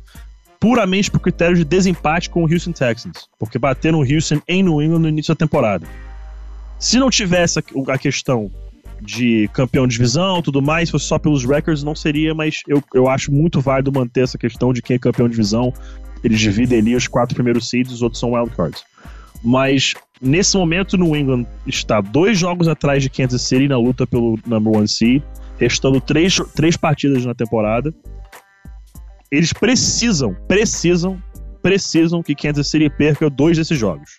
[0.59, 4.81] puramente por critério de desempate com o Houston Texans, porque bateram o Houston em New
[4.83, 5.87] England no início da temporada.
[6.79, 8.51] Se não tivesse a questão
[9.01, 13.09] de campeão de divisão tudo mais, fosse só pelos records, não seria, mas eu, eu
[13.09, 15.73] acho muito válido manter essa questão de quem é campeão de divisão.
[16.25, 18.83] Eles dividem ali os quatro primeiros seeds, os outros são wildcards.
[19.45, 24.39] Mas nesse momento, New England está dois jogos atrás de Kansas City na luta pelo
[24.47, 25.23] number one seed
[25.59, 27.95] restando três, três partidas na temporada.
[29.31, 31.21] Eles precisam, precisam,
[31.63, 34.19] precisam que Kansas City perca dois desses jogos.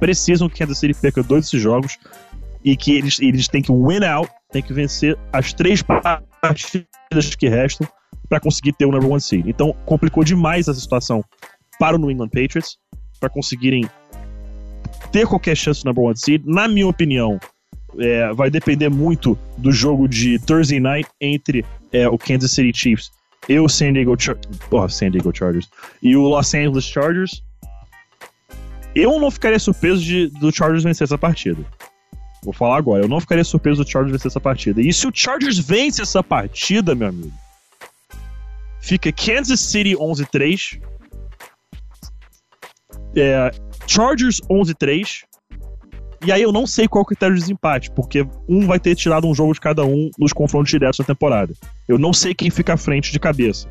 [0.00, 1.98] Precisam que Kansas City perca dois desses jogos
[2.64, 7.48] e que eles, eles têm que win out, têm que vencer as três partidas que
[7.48, 7.86] restam
[8.28, 9.46] para conseguir ter o number one seed.
[9.46, 11.22] Então complicou demais essa situação
[11.78, 12.78] para o New England Patriots
[13.20, 13.84] para conseguirem
[15.12, 16.42] ter qualquer chance do number one seed.
[16.46, 17.38] Na minha opinião,
[17.98, 23.10] é, vai depender muito do jogo de Thursday Night entre é, o Kansas City Chiefs
[23.48, 24.36] e o San Diego, Char
[24.70, 25.68] oh, San Diego Chargers
[26.02, 27.42] e o Los Angeles Chargers.
[28.94, 31.64] Eu não ficaria surpreso de, do Chargers vencer essa partida.
[32.44, 34.82] Vou falar agora, eu não ficaria surpreso do Chargers vencer essa partida.
[34.82, 37.32] E se o Chargers vence essa partida, meu amigo,
[38.80, 40.78] fica Kansas City 11-3,
[43.16, 43.50] é,
[43.86, 45.24] Chargers 11-3,
[46.24, 48.94] e aí eu não sei qual é o critério de desempate, porque um vai ter
[48.94, 51.52] tirado um jogo de cada um nos confrontos diretos da temporada.
[51.86, 53.68] Eu não sei quem fica à frente de cabeça.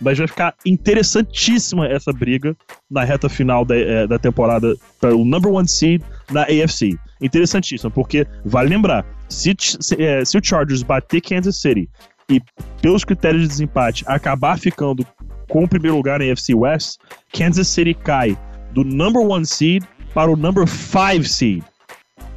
[0.00, 2.56] Mas vai ficar interessantíssima essa briga
[2.90, 6.98] na reta final da, é, da temporada para o number one seed na AFC.
[7.22, 11.88] Interessantíssima, porque vale lembrar: se, se, é, se o Chargers bater Kansas City
[12.28, 12.40] e,
[12.80, 15.06] pelos critérios de desempate, acabar ficando
[15.48, 16.98] com o primeiro lugar na AFC West,
[17.32, 18.36] Kansas City cai
[18.72, 21.62] do number one seed para o number five seed.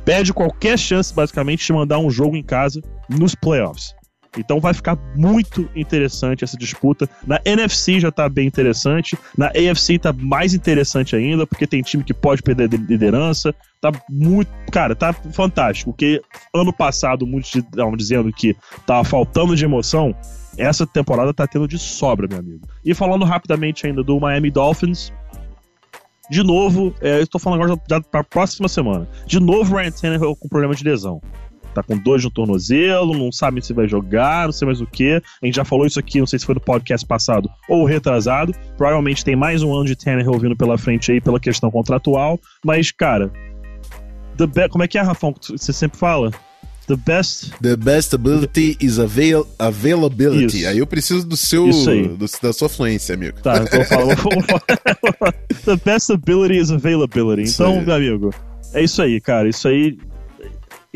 [0.06, 3.94] perde qualquer chance, basicamente, de mandar um jogo em casa nos playoffs.
[4.38, 7.10] Então vai ficar muito interessante essa disputa.
[7.26, 9.18] Na NFC já tá bem interessante.
[9.38, 13.54] Na AFC tá mais interessante ainda, porque tem time que pode perder liderança.
[13.82, 14.50] Tá muito.
[14.72, 15.92] Cara, tá fantástico.
[15.92, 16.22] Porque
[16.54, 20.16] ano passado, muitos estavam dizendo que tava faltando de emoção.
[20.58, 22.68] Essa temporada tá tendo de sobra, meu amigo.
[22.84, 25.12] E falando rapidamente ainda do Miami Dolphins,
[26.30, 29.08] de novo, é, eu estou falando agora para próxima semana.
[29.28, 31.22] De novo, Ryan Tannehill com problema de lesão
[31.76, 35.22] tá com dois no tornozelo, não sabe se vai jogar, não sei mais o que.
[35.42, 38.54] A gente já falou isso aqui, não sei se foi no podcast passado ou retrasado.
[38.78, 42.40] Provavelmente tem mais um ano de Tannehill vindo pela frente aí pela questão contratual.
[42.64, 43.32] Mas, cara,
[44.70, 46.32] como é que é, Rafão, que você sempre fala?
[46.88, 47.52] The best.
[47.62, 50.60] The best ability is avail availability.
[50.60, 50.68] Isso.
[50.68, 51.68] Aí eu preciso do seu.
[51.68, 53.42] Do, da sua fluência, amigo.
[53.42, 54.10] Tá, então eu falo.
[55.66, 57.50] The best ability is availability.
[57.50, 58.30] Então, meu amigo,
[58.72, 59.50] é isso aí, cara.
[59.50, 59.98] Isso aí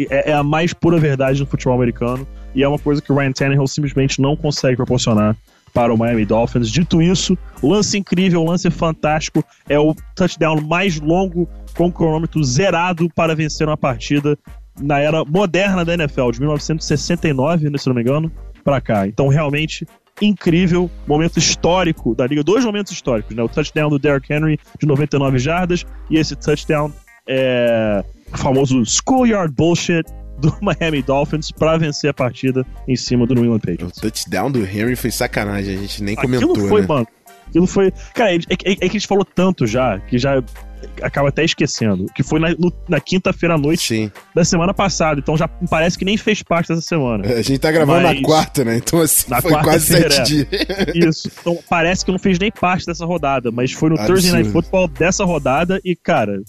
[0.09, 3.15] é, é, a mais pura verdade no futebol americano e é uma coisa que o
[3.15, 5.35] Ryan Tannehill simplesmente não consegue proporcionar
[5.73, 6.69] para o Miami Dolphins.
[6.69, 13.09] Dito isso, lance incrível, lance fantástico, é o touchdown mais longo com o cronômetro zerado
[13.13, 14.37] para vencer uma partida
[14.79, 18.31] na era moderna da NFL, de 1969, se não me engano,
[18.63, 19.07] para cá.
[19.07, 19.85] Então, realmente,
[20.21, 23.43] incrível, momento histórico da liga, dois momentos históricos, né?
[23.43, 26.91] O touchdown do Derrick Henry de 99 jardas e esse touchdown
[27.27, 30.03] é, o famoso schoolyard bullshit
[30.39, 33.97] do Miami Dolphins para vencer a partida em cima do New England Patriots.
[33.97, 36.87] O touchdown do Henry foi sacanagem, a gente nem Aquilo comentou, foi, né?
[36.87, 37.07] mano.
[37.47, 37.91] Aquilo foi.
[38.13, 40.41] Cara, é, é, é, que a gente falou tanto já, que já
[41.01, 42.05] acaba até esquecendo.
[42.13, 42.49] Que foi na,
[42.87, 44.11] na quinta-feira à noite Sim.
[44.35, 45.19] da semana passada.
[45.19, 47.25] Então já parece que nem fez parte dessa semana.
[47.25, 48.77] É, a gente tá gravando Mas, na quarta, né?
[48.77, 50.23] Então assim, foi quase sete é.
[50.23, 50.47] dias.
[50.93, 51.31] Isso.
[51.41, 53.51] Então parece que não fez nem parte dessa rodada.
[53.51, 54.13] Mas foi no Absurdo.
[54.13, 56.39] Thursday Night Football dessa rodada e, cara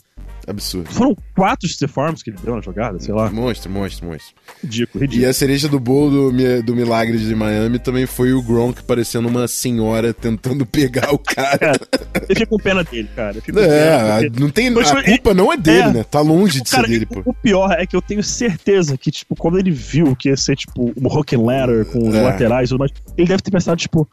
[0.47, 0.91] Absurdo.
[0.91, 3.31] Foram quatro Stefarms que ele deu na jogada, sei lá.
[3.31, 4.35] Monstro, monstro, monstro.
[4.63, 5.27] Ridículo, ridículo.
[5.27, 9.29] E a cereja do bolo do, do Milagre de Miami também foi o Gronk parecendo
[9.29, 11.59] uma senhora tentando pegar o cara.
[11.61, 13.37] É, eu fico com pena dele, cara.
[13.39, 16.05] é, pena, não tem, a tipo, culpa não é dele, é, né?
[16.05, 17.23] Tá longe tipo, de cara, ser dele, pô.
[17.25, 20.57] O pior é que eu tenho certeza que, tipo, quando ele viu que ia ser,
[20.57, 22.21] tipo, um rock and ladder com os é.
[22.21, 24.09] laterais e tudo mais, ele deve ter pensado, tipo,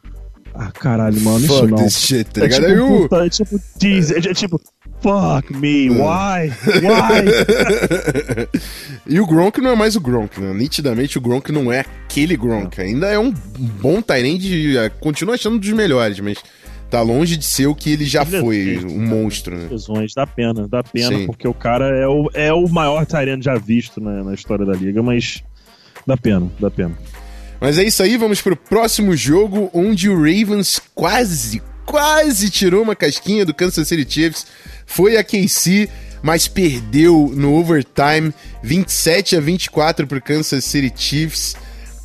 [0.54, 1.88] ah, caralho, mano, Fuck isso não.
[1.88, 4.60] Shit, tá é, tipo, puta, é tipo, geez, é, é tipo,
[5.00, 6.50] Fuck me, why?
[6.82, 7.24] Why?
[9.06, 10.52] e o Gronk não é mais o Gronk, né?
[10.52, 12.80] Nitidamente o Gronk não é aquele Gronk.
[12.80, 16.38] Ainda é um bom Tyrande, é, continua achando dos melhores, mas
[16.90, 19.68] tá longe de ser o que ele já ele foi, é, um monstro, né?
[19.70, 21.26] Lesões, dá pena, dá pena, Sim.
[21.26, 24.72] porque o cara é o, é o maior Tyrande já visto né, na história da
[24.72, 25.44] liga, mas
[26.06, 26.96] dá pena, dá pena.
[27.60, 32.94] Mas é isso aí, vamos pro próximo jogo, onde o Ravens quase, quase tirou uma
[32.94, 34.46] casquinha do Kansas City Chiefs
[34.88, 35.88] foi a KC,
[36.22, 41.54] mas perdeu no overtime 27 a 24 para o Kansas City Chiefs,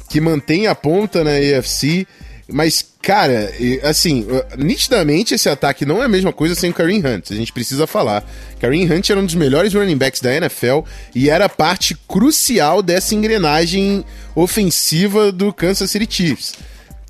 [0.10, 2.06] que mantém a ponta na AFC.
[2.48, 3.52] Mas, cara,
[3.84, 7.32] assim, nitidamente esse ataque não é a mesma coisa sem o Kareem Hunt.
[7.32, 8.30] A gente precisa falar.
[8.60, 10.82] Kareem Hunt era um dos melhores running backs da NFL
[11.15, 14.04] e era parte crucial dessa engrenagem
[14.36, 16.54] ofensiva do Kansas City Chiefs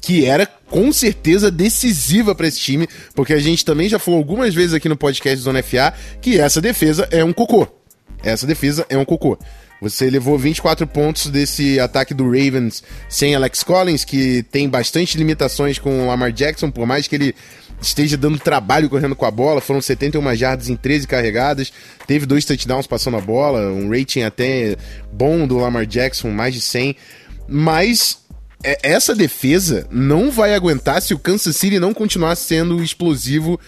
[0.03, 4.53] que era com certeza decisiva para esse time, porque a gente também já falou algumas
[4.53, 7.65] vezes aqui no podcast Zona FA que essa defesa é um cocô.
[8.21, 9.39] Essa defesa é um cocô.
[9.81, 15.79] Você levou 24 pontos desse ataque do Ravens sem Alex Collins, que tem bastante limitações
[15.79, 17.35] com o Lamar Jackson, por mais que ele
[17.81, 19.61] esteja dando trabalho correndo com a bola.
[19.61, 21.71] Foram 71 jardas em 13 carregadas,
[22.05, 24.75] teve dois touchdowns passando a bola, um rating até
[25.13, 26.95] bom do Lamar Jackson, mais de 100.
[27.47, 28.22] Mas
[28.63, 33.59] essa defesa não vai aguentar se o Kansas City não continuar sendo explosivo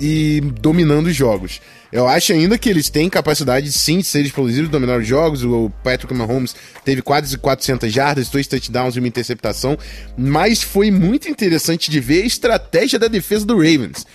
[0.00, 1.60] e dominando os jogos.
[1.90, 5.42] Eu acho ainda que eles têm capacidade sim de ser explosivos, dominar os jogos.
[5.42, 6.54] O Patrick Mahomes
[6.84, 9.76] teve quase 400 jardas, dois touchdowns e uma interceptação.
[10.16, 14.06] Mas foi muito interessante de ver a estratégia da defesa do Ravens.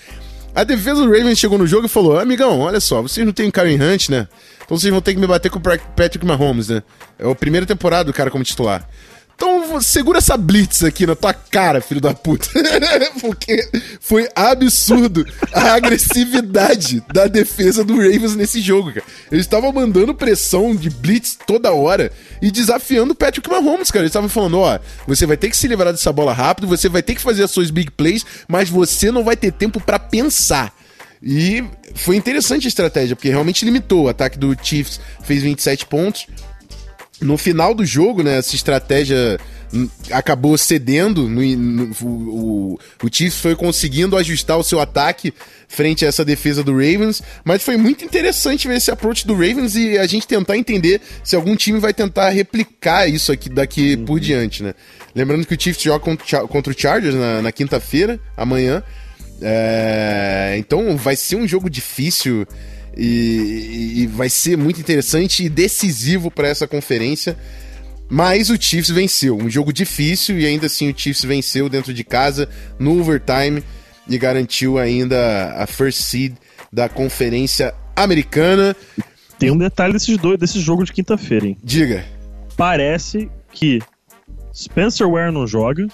[0.55, 3.49] A defesa do Ravens chegou no jogo e falou: Amigão, olha só, vocês não têm
[3.49, 4.27] Karen Hunt, né?
[4.63, 6.83] Então vocês vão ter que me bater com o Patrick Mahomes, né?
[7.17, 8.87] É a primeira temporada do cara como titular.
[9.35, 12.47] Então segura essa blitz aqui na tua cara, filho da puta.
[13.19, 13.67] Porque
[13.99, 19.05] foi absurdo a agressividade da defesa do Ravens nesse jogo, cara.
[19.31, 24.03] Eles estavam mandando pressão de blitz toda hora e desafiando o Patrick Mahomes, cara.
[24.03, 27.01] Eles estavam falando, ó, você vai ter que se livrar dessa bola rápido, você vai
[27.01, 30.73] ter que fazer as suas big plays, mas você não vai ter tempo para pensar.
[31.25, 31.63] E
[31.95, 34.05] foi interessante a estratégia, porque realmente limitou.
[34.05, 36.27] O ataque do Chiefs fez 27 pontos,
[37.21, 39.39] No final do jogo, né, essa estratégia
[39.73, 41.29] hum, acabou cedendo.
[41.29, 45.33] No, no, o, o Chiefs foi conseguindo ajustar o seu ataque
[45.67, 49.75] frente a essa defesa do Ravens, mas foi muito interessante ver esse approach do Ravens
[49.75, 54.05] e a gente tentar entender se algum time vai tentar replicar isso aqui daqui uhum.
[54.05, 54.73] por diante, né?
[55.15, 58.83] Lembrando que o Chiefs joga contra, contra o Chargers na, na quinta-feira, amanhã.
[59.41, 62.47] É, então vai ser um jogo difícil
[62.97, 67.37] e, e vai ser muito interessante e decisivo para essa conferência.
[68.09, 69.37] Mas o Chiefs venceu.
[69.37, 73.63] Um jogo difícil e ainda assim o Chiefs venceu dentro de casa no overtime
[74.07, 76.33] e garantiu ainda a first seed
[76.71, 78.75] da conferência americana.
[79.39, 81.57] Tem um detalhe desses dois, desse jogo de quinta-feira, hein?
[81.63, 82.05] Diga.
[82.55, 83.79] Parece que
[84.53, 85.87] Spencer Ware não joga,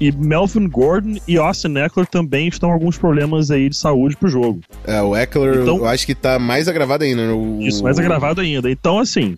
[0.00, 4.28] e Melvin Gordon e Austin Eckler também estão com alguns problemas aí de saúde pro
[4.28, 4.60] jogo.
[4.84, 7.26] É, o Eckler então, eu acho que tá mais agravado ainda.
[7.26, 7.32] Né?
[7.32, 7.60] O...
[7.60, 8.70] Isso, mais agravado ainda.
[8.70, 9.36] Então, assim,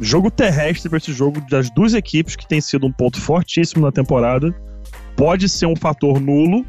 [0.00, 3.92] jogo terrestre para esse jogo das duas equipes, que tem sido um ponto fortíssimo na
[3.92, 4.54] temporada,
[5.16, 6.64] pode ser um fator nulo.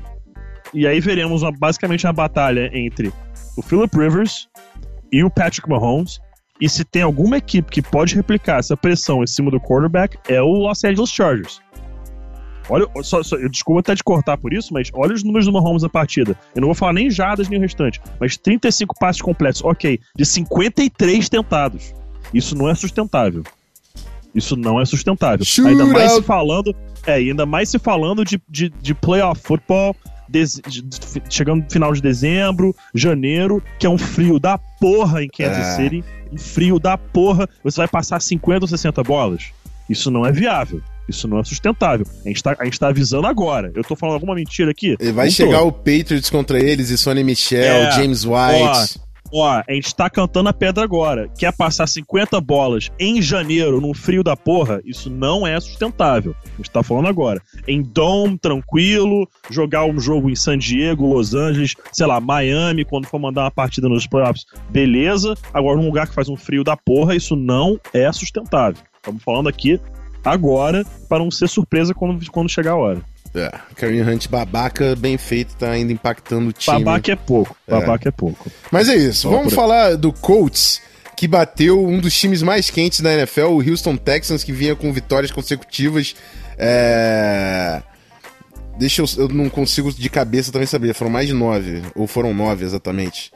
[0.74, 3.14] E aí veremos uma, basicamente uma batalha entre
[3.56, 4.48] o Philip Rivers
[5.12, 6.20] e o Patrick Mahomes.
[6.62, 10.42] E se tem alguma equipe que pode replicar essa pressão em cima do quarterback, é
[10.42, 11.62] o Los Angeles Chargers.
[12.70, 15.52] Olha, só, só, eu desculpa até de cortar por isso, mas olha os números do
[15.52, 16.38] Mahomes na partida.
[16.56, 20.26] Eu não vou falar nem jadas nem o restante, mas 35 passes completos, ok, de
[20.26, 21.94] 53 tentados.
[22.34, 23.44] Isso não é sustentável.
[24.34, 25.44] Isso não é sustentável.
[25.44, 29.96] Shoot ainda mais se falando, é, ainda mais se falando de, de, de playoff football,
[30.30, 30.84] de, de,
[31.30, 35.76] chegando no final de dezembro, janeiro, que é um frio da porra em Kansas é.
[35.76, 37.50] City, um frio da porra.
[37.64, 39.52] Você vai passar 50 ou 60 bolas?
[39.90, 40.82] Isso não é viável.
[41.10, 42.06] Isso não é sustentável.
[42.24, 43.72] A gente tá, a gente tá avisando agora.
[43.74, 44.96] Eu tô falando alguma mentira aqui?
[45.00, 45.68] E vai não chegar tô.
[45.68, 49.00] o Patriots contra eles e Sonny Michel, é, James White.
[49.32, 51.28] Ó, ó, a gente tá cantando a pedra agora.
[51.36, 54.82] Quer passar 50 bolas em janeiro, num frio da porra?
[54.86, 56.36] Isso não é sustentável.
[56.46, 57.42] A gente tá falando agora.
[57.68, 63.08] Em Dome, tranquilo, jogar um jogo em San Diego, Los Angeles, sei lá, Miami, quando
[63.08, 65.36] for mandar uma partida nos playoffs, beleza.
[65.52, 68.84] Agora, num lugar que faz um frio da porra, isso não é sustentável.
[68.96, 69.80] Estamos falando aqui
[70.32, 73.02] agora para não ser surpresa quando, quando chegar a hora.
[73.34, 76.84] É, Kareem Hunt babaca, bem feito, tá ainda impactando o time.
[76.84, 77.72] Babaca é pouco, é.
[77.72, 78.52] babaca é, é pouco.
[78.72, 80.82] Mas é isso, vamos falar do Colts,
[81.16, 84.92] que bateu um dos times mais quentes da NFL, o Houston Texans, que vinha com
[84.92, 86.16] vitórias consecutivas.
[86.58, 87.84] É...
[88.80, 92.34] Deixa eu, eu não consigo de cabeça também saber, foram mais de nove, ou foram
[92.34, 93.32] nove exatamente.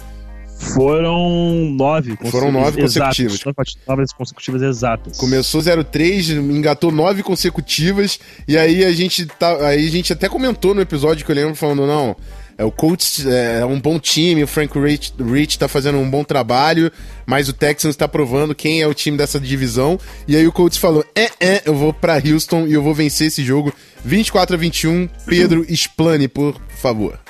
[0.74, 3.40] Foram nove Foram nove consecutivas.
[3.88, 5.18] Nove consecutivas exatas.
[5.18, 9.68] Começou 03, engatou nove consecutivas, e aí a gente tá.
[9.68, 12.16] Aí a gente até comentou no episódio que eu lembro falando, não.
[12.58, 16.24] É, o Colts é um bom time, o Frank Rich, Rich tá fazendo um bom
[16.24, 16.92] trabalho,
[17.26, 20.00] mas o Texans tá provando quem é o time dessa divisão.
[20.28, 23.28] E aí o Colts falou: é, é, eu vou pra Houston e eu vou vencer
[23.28, 23.74] esse jogo
[24.06, 25.10] 24 a 21.
[25.26, 27.23] Pedro, explane, por favor.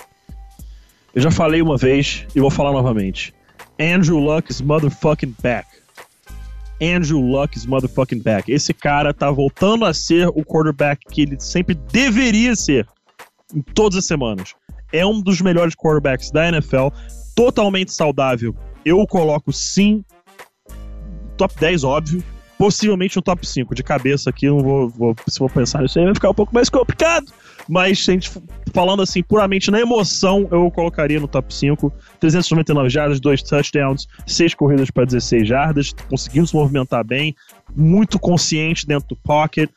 [1.14, 3.34] Eu já falei uma vez e vou falar novamente.
[3.80, 5.68] Andrew Luck is motherfucking back.
[6.82, 8.52] Andrew Luck is motherfucking back.
[8.52, 12.88] Esse cara tá voltando a ser o quarterback que ele sempre deveria ser
[13.54, 14.56] em todas as semanas.
[14.92, 16.88] É um dos melhores quarterbacks da NFL,
[17.36, 18.56] totalmente saudável.
[18.84, 20.04] Eu o coloco sim
[21.38, 22.24] top 10, óbvio.
[22.58, 23.76] Possivelmente no top 5.
[23.76, 26.54] De cabeça aqui, não vou, vou, se vou pensar nisso aí, vai ficar um pouco
[26.54, 27.32] mais complicado.
[27.68, 28.30] Mas, gente,
[28.74, 31.92] falando assim, puramente na emoção, eu colocaria no top 5.
[32.20, 37.36] 399 jardas, 2 touchdowns, 6 corridas para 16 jardas, conseguindo se movimentar bem,
[37.76, 39.70] muito consciente dentro do pocket,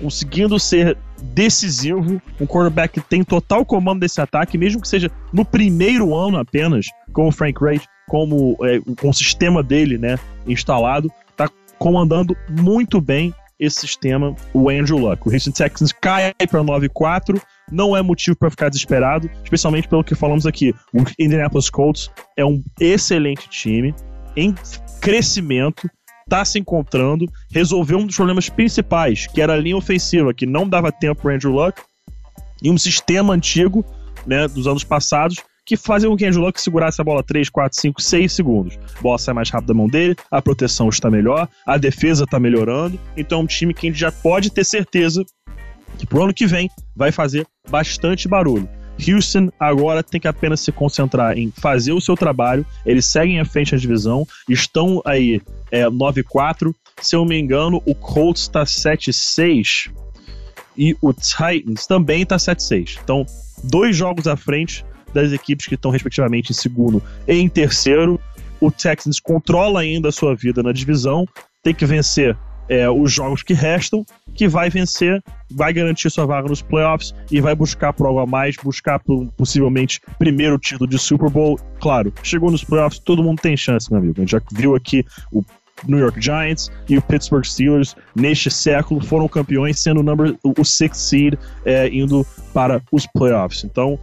[0.00, 5.44] conseguindo ser decisivo, um quarterback que tem total comando desse ataque, mesmo que seja no
[5.44, 11.10] primeiro ano apenas, com o Frank Reich, como é, com o sistema dele, né, instalado,
[11.36, 15.26] tá comandando muito bem esse sistema, o Andrew Luck.
[15.26, 20.16] O Houston Texans cai para 9-4, não é motivo para ficar desesperado, especialmente pelo que
[20.16, 20.74] falamos aqui.
[20.92, 23.94] O Indianapolis Colts é um excelente time,
[24.36, 24.52] em
[25.00, 25.88] crescimento,
[26.24, 30.68] está se encontrando, resolveu um dos problemas principais, que era a linha ofensiva, que não
[30.68, 31.80] dava tempo para Andrew Luck,
[32.60, 33.84] e um sistema antigo,
[34.26, 37.80] né, dos anos passados, que fazem com que Andrew Luck segurasse a bola 3, 4,
[37.80, 38.78] 5, 6 segundos.
[38.98, 42.38] A bola sai mais rápido da mão dele, a proteção está melhor, a defesa está
[42.40, 42.98] melhorando.
[43.16, 45.24] Então é um time que a gente já pode ter certeza
[45.98, 48.68] que pro ano que vem vai fazer bastante barulho.
[49.08, 52.64] Houston agora tem que apenas se concentrar em fazer o seu trabalho.
[52.84, 55.40] Eles seguem à frente da divisão, estão aí
[55.70, 56.72] é, 9-4.
[57.00, 59.90] Se eu me engano, o Colts está 7-6
[60.76, 62.98] e o Titans também está 7-6.
[63.02, 63.26] Então,
[63.64, 68.20] dois jogos à frente das equipes que estão respectivamente em segundo e em terceiro.
[68.60, 71.26] O Texans controla ainda a sua vida na divisão,
[71.62, 72.36] tem que vencer
[72.68, 74.04] é, os jogos que restam,
[74.34, 78.26] que vai vencer, vai garantir sua vaga nos playoffs e vai buscar por algo a
[78.26, 81.58] mais, buscar por, possivelmente primeiro título de Super Bowl.
[81.80, 84.14] Claro, chegou nos playoffs, todo mundo tem chance, meu amigo.
[84.16, 85.44] A gente já viu aqui o
[85.86, 90.64] New York Giants e o Pittsburgh Steelers neste século foram campeões, sendo o, number, o
[90.64, 91.34] sixth seed
[91.64, 93.64] é, indo para os playoffs.
[93.64, 93.98] Então,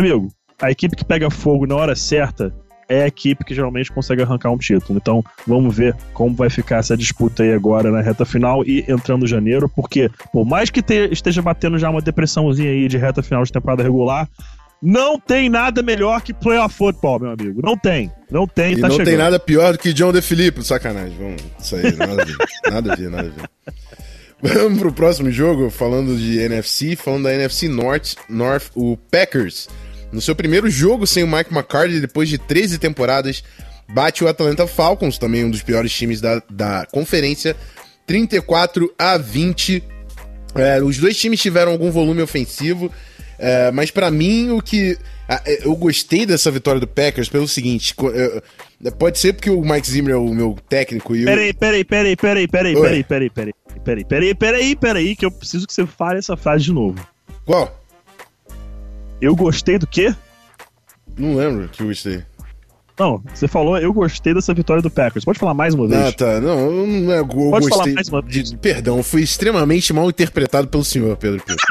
[0.00, 0.28] amigo,
[0.60, 2.52] a equipe que pega fogo na hora certa
[2.88, 4.98] é a equipe que geralmente consegue arrancar um título.
[4.98, 9.26] Então, vamos ver como vai ficar essa disputa aí agora na reta final e entrando
[9.26, 13.42] janeiro, porque por mais que te, esteja batendo já uma depressãozinha aí de reta final
[13.42, 14.28] de temporada regular,
[14.82, 17.62] não tem nada melhor que playoff football, meu amigo.
[17.64, 18.12] Não tem.
[18.30, 19.08] Não tem, e tá não chegando.
[19.08, 21.16] tem nada pior do que John DeFilippo, sacanagem.
[21.16, 22.36] Vamos, isso aí, nada a ver.
[22.70, 23.50] nada a ver, nada a ver.
[24.42, 29.68] Vamos pro próximo jogo, falando de NFC, falando da NFC North, North o Packers
[30.14, 33.42] no seu primeiro jogo sem o Mike McCarthy, depois de 13 temporadas,
[33.88, 37.56] bate o Atlanta Falcons, também um dos piores times da, da conferência,
[38.06, 39.82] 34 a 20.
[40.54, 42.92] É, os dois times tiveram algum volume ofensivo,
[43.38, 44.96] é, mas para mim o que.
[45.28, 47.92] É, eu gostei dessa vitória do Packers pelo seguinte:
[48.84, 51.24] é, pode ser porque o Mike Zimmer é o meu técnico e.
[51.24, 53.52] Peraí, peraí, peraí, peraí, peraí, peraí, peraí, peraí,
[53.84, 57.04] peraí, peraí, peraí, peraí, que eu preciso que você fale essa frase de novo.
[57.44, 57.83] Qual?
[59.24, 60.14] Eu gostei do quê?
[61.16, 62.22] Não lembro que eu gostei.
[62.98, 65.24] Não, você falou, eu gostei dessa vitória do Packers.
[65.24, 66.00] Pode falar mais uma vez?
[66.00, 66.40] Ah, tá.
[66.40, 67.18] Não, não é.
[67.20, 67.70] Eu Pode gostei.
[67.70, 68.50] falar mais uma vez.
[68.50, 71.64] De, perdão, fui extremamente mal interpretado pelo senhor, Pedro Pedro.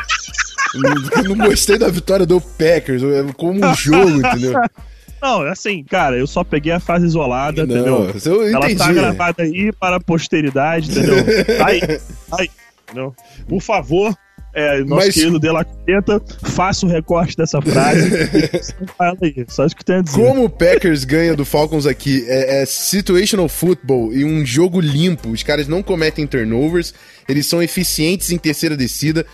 [0.76, 3.01] não, não gostei da vitória do Packers,
[3.38, 4.54] como um jogo, entendeu?
[5.22, 8.12] Não, assim, cara, eu só peguei a fase isolada, não, entendeu?
[8.26, 11.16] Eu Ela tá gravada aí para a posteridade, entendeu?
[11.66, 11.80] Aí,
[12.38, 12.49] aí,
[12.84, 13.16] entendeu?
[13.47, 14.14] Por favor,
[14.54, 19.45] é, nosso Mas- querido De La Queta, faça o recorte dessa frase e fala aí,
[19.47, 20.16] só isso que tem a dizer.
[20.22, 25.30] Como o Packers ganha do Falcons aqui é, é situational football e um jogo limpo.
[25.30, 26.93] Os caras não cometem turnovers,
[27.28, 29.26] eles são eficientes em terceira descida,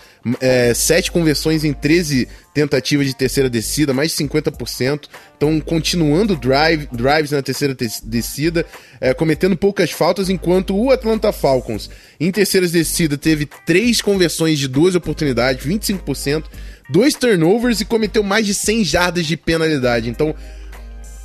[0.42, 5.08] é, sete conversões em 13 tentativas de terceira descida, mais de 50%.
[5.34, 8.66] Estão continuando drive, drives na terceira te- descida,
[9.00, 11.90] é, cometendo poucas faltas, enquanto o Atlanta Falcons,
[12.20, 16.44] em terceiras descida, teve três conversões de duas oportunidades, 25%,
[16.90, 20.10] dois turnovers e cometeu mais de 100 jardas de penalidade.
[20.10, 20.36] Então,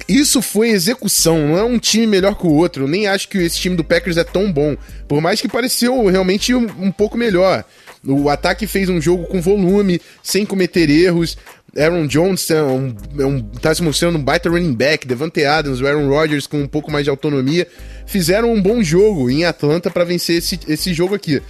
[0.06, 2.84] isso foi execução, não é um time melhor que o outro.
[2.84, 4.76] Eu nem acho que esse time do Packers é tão bom.
[5.08, 7.64] Por mais que pareceu realmente um, um pouco melhor.
[8.06, 11.36] O ataque fez um jogo com volume, sem cometer erros.
[11.76, 15.06] Aaron Jones é um, é um, tá se mostrando um baita running back.
[15.06, 17.66] Devante Adams, o Aaron Rodgers com um pouco mais de autonomia.
[18.06, 21.42] Fizeram um bom jogo em Atlanta para vencer esse, esse jogo aqui.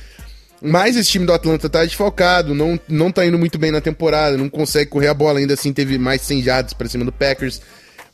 [0.62, 4.38] Mas esse time do Atlanta tá desfalcado, não, não tá indo muito bem na temporada,
[4.38, 7.60] não consegue correr a bola, ainda assim teve mais 100 jardas para cima do Packers.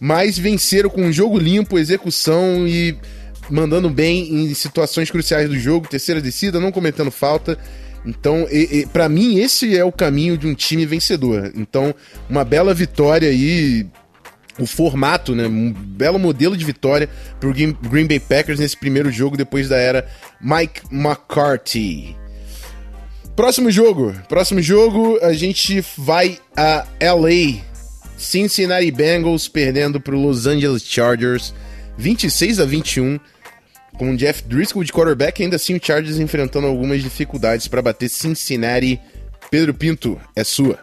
[0.01, 2.99] Mas venceram com um jogo limpo, execução e
[3.49, 7.57] mandando bem em situações cruciais do jogo, terceira descida, não cometendo falta.
[8.05, 8.47] Então,
[8.93, 11.53] para mim, esse é o caminho de um time vencedor.
[11.55, 11.95] Então,
[12.29, 13.87] uma bela vitória aí,
[14.59, 15.47] o formato, né?
[15.47, 19.77] Um belo modelo de vitória pro Green Green Bay Packers nesse primeiro jogo depois da
[19.77, 20.09] era
[20.41, 22.17] Mike McCarthy.
[23.37, 24.15] Próximo jogo.
[24.29, 27.61] Próximo jogo, a gente vai a LA.
[28.17, 31.55] Cincinnati Bengals perdendo para Los Angeles Chargers
[31.97, 33.19] 26 a 21.
[33.99, 38.09] Com o Jeff Driscoll de quarterback, ainda assim o Chargers enfrentando algumas dificuldades para bater
[38.09, 39.01] Cincinnati.
[39.51, 40.79] Pedro Pinto, é sua.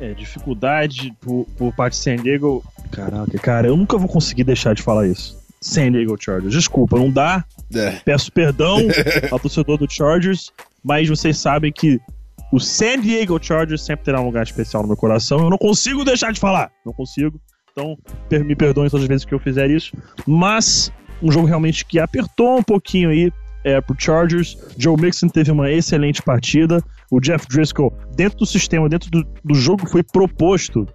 [0.00, 2.64] É, dificuldade por, por parte de San Diego.
[2.90, 5.38] Caraca, cara, eu nunca vou conseguir deixar de falar isso.
[5.60, 6.52] San Diego Chargers.
[6.52, 7.44] Desculpa, não dá.
[7.74, 7.92] É.
[8.04, 8.78] Peço perdão
[9.30, 11.98] ao torcedor do Chargers, mas vocês sabem que
[12.52, 15.40] o San Diego Chargers sempre terá um lugar especial no meu coração.
[15.40, 16.70] Eu não consigo deixar de falar.
[16.84, 17.40] Não consigo.
[17.72, 17.98] Então,
[18.30, 19.96] me perdoem todas as vezes que eu fizer isso.
[20.26, 20.92] Mas,
[21.24, 23.32] um jogo realmente que apertou um pouquinho aí
[23.64, 24.58] é, pro Chargers.
[24.76, 26.84] Joe Mixon teve uma excelente partida.
[27.10, 30.86] O Jeff Driscoll, dentro do sistema, dentro do, do jogo que foi proposto,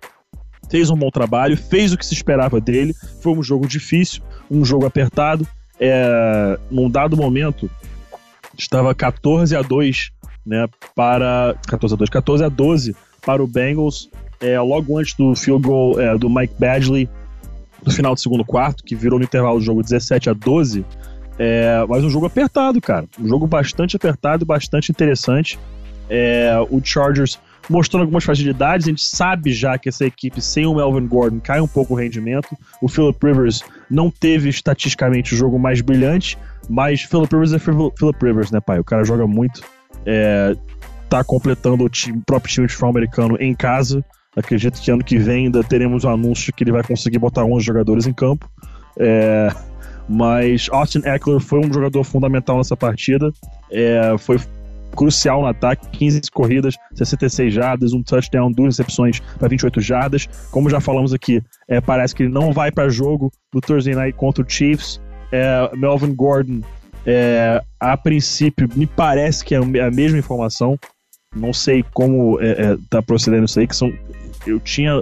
[0.70, 2.94] fez um bom trabalho, fez o que se esperava dele.
[3.22, 4.22] Foi um jogo difícil,
[4.52, 5.48] um jogo apertado.
[5.80, 7.70] É, num dado momento,
[8.56, 10.12] estava 14 a 2
[10.46, 14.10] né, para 14 a 2, 14 a 12 para o Bengals,
[14.42, 17.10] é, logo antes do field goal é, do Mike Badgley
[17.86, 20.86] no final do segundo quarto, que virou no intervalo do jogo 17 a 12.
[21.38, 23.06] É, mas um jogo apertado, cara.
[23.20, 25.58] Um jogo bastante apertado e bastante interessante.
[26.10, 28.88] É, o Chargers mostrando algumas fragilidades.
[28.88, 31.98] A gente sabe já que essa equipe sem o Melvin Gordon cai um pouco o
[31.98, 32.50] rendimento.
[32.82, 37.94] O Philip Rivers não teve estatisticamente o jogo mais brilhante, mas Philip Rivers é Phil-
[37.98, 38.80] Philip Rivers, né, pai?
[38.80, 39.62] O cara joga muito.
[40.06, 40.56] É,
[41.10, 44.04] tá completando o time- próprio time de futebol americano em casa.
[44.36, 47.66] Acredito que ano que vem ainda teremos um anúncio que ele vai conseguir botar 11
[47.66, 48.50] jogadores em campo.
[48.98, 49.50] É,
[50.08, 53.32] Mas Austin Eckler foi um jogador fundamental nessa partida.
[53.72, 54.40] É, foi
[54.96, 60.28] crucial no ataque, 15 corridas, 66 jardas, um touchdown, duas recepções para 28 jardas.
[60.52, 64.18] Como já falamos aqui, é, parece que ele não vai para jogo no Thursday Night
[64.18, 65.00] contra o Chiefs.
[65.32, 66.62] É, Melvin Gordon,
[67.06, 70.78] é, a princípio, me parece que é a mesma informação.
[71.36, 73.94] Não sei como é, é, tá procedendo isso aí, que são.
[74.48, 75.02] Eu tinha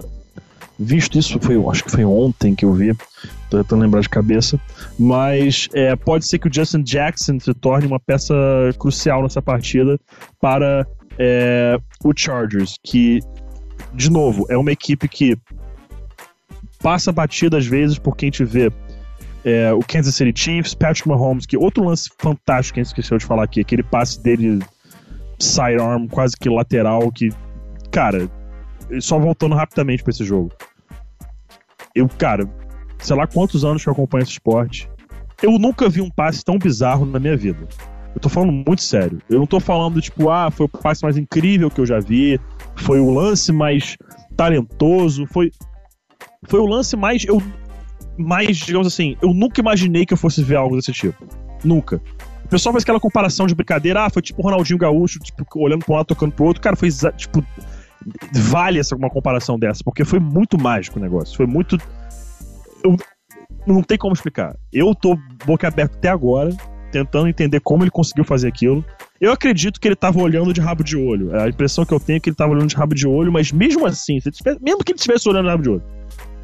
[0.80, 2.94] visto isso, foi, acho que foi ontem que eu vi,
[3.50, 4.60] tô tentando lembrar de cabeça.
[5.00, 8.34] Mas é, pode ser que o Justin Jackson se torne uma peça
[8.78, 10.00] crucial nessa partida
[10.40, 10.86] para
[11.18, 13.20] é, o Chargers, que,
[13.94, 15.38] de novo, é uma equipe que
[16.82, 18.72] passa batida às vezes por quem te vê.
[19.46, 23.18] É, o Kansas City Chiefs, Patrick Mahomes, que outro lance fantástico que a gente esqueceu
[23.18, 24.60] de falar aqui, aquele passe dele
[25.40, 27.30] sidearm, quase que lateral, que,
[27.92, 28.30] cara,
[29.00, 30.52] só voltando rapidamente para esse jogo.
[31.96, 32.50] Eu, cara,
[33.00, 34.90] sei lá quantos anos que eu acompanho esse esporte,
[35.42, 37.68] eu nunca vi um passe tão bizarro na minha vida.
[38.16, 39.22] Eu tô falando muito sério.
[39.30, 42.40] Eu não tô falando, tipo, ah, foi o passe mais incrível que eu já vi,
[42.76, 43.96] foi o lance mais
[44.36, 45.52] talentoso, foi.
[46.48, 47.26] Foi o lance mais.
[47.26, 47.42] Eu,
[48.18, 51.24] mais, digamos assim, eu nunca imaginei que eu fosse ver algo desse tipo.
[51.64, 52.02] Nunca.
[52.48, 55.84] O pessoal faz aquela comparação de brincadeira, ah, foi tipo o Ronaldinho Gaúcho, tipo, olhando
[55.84, 56.62] pra um lado, tocando pro outro.
[56.62, 56.88] Cara, foi,
[57.18, 57.46] tipo,
[58.34, 61.36] vale essa uma comparação dessa, porque foi muito mágico o negócio.
[61.36, 61.78] Foi muito.
[62.82, 62.96] Eu,
[63.66, 64.56] não tem como explicar.
[64.72, 66.56] Eu tô boca aberta até agora,
[66.90, 68.84] tentando entender como ele conseguiu fazer aquilo.
[69.20, 71.38] Eu acredito que ele tava olhando de rabo de olho.
[71.38, 73.52] A impressão que eu tenho é que ele tava olhando de rabo de olho, mas
[73.52, 75.84] mesmo assim, se tivesse, mesmo que ele estivesse olhando de rabo de olho,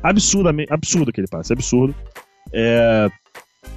[0.02, 1.96] absurdamente, absurdo que ele passa, absurdo.
[2.52, 3.08] É,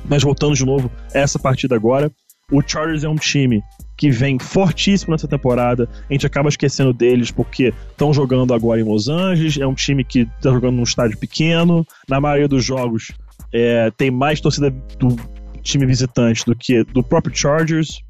[0.04, 2.10] mas voltando de novo, essa partida agora,
[2.50, 3.62] o Chargers é um time
[3.96, 5.88] que vem fortíssimo nessa temporada.
[6.08, 9.58] A gente acaba esquecendo deles porque estão jogando agora em Los Angeles.
[9.58, 11.84] É um time que está jogando num estádio pequeno.
[12.08, 13.12] Na maioria dos jogos
[13.52, 15.16] é, tem mais torcida do
[15.62, 18.00] time visitante do que do próprio Chargers.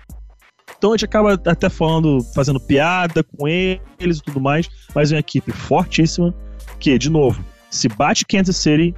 [0.76, 5.14] Então a gente acaba até falando, fazendo piada com eles e tudo mais, mas é
[5.14, 6.34] uma equipe fortíssima
[6.78, 8.94] que, de novo, se bate Kansas City,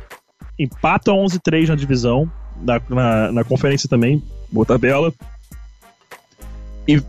[0.59, 2.31] empata 11-3 na divisão,
[2.63, 5.13] na, na, na conferência também, boa tabela,
[6.87, 7.03] e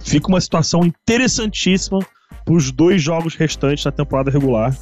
[0.00, 1.98] fica uma situação interessantíssima
[2.44, 4.76] para os dois jogos restantes da temporada regular.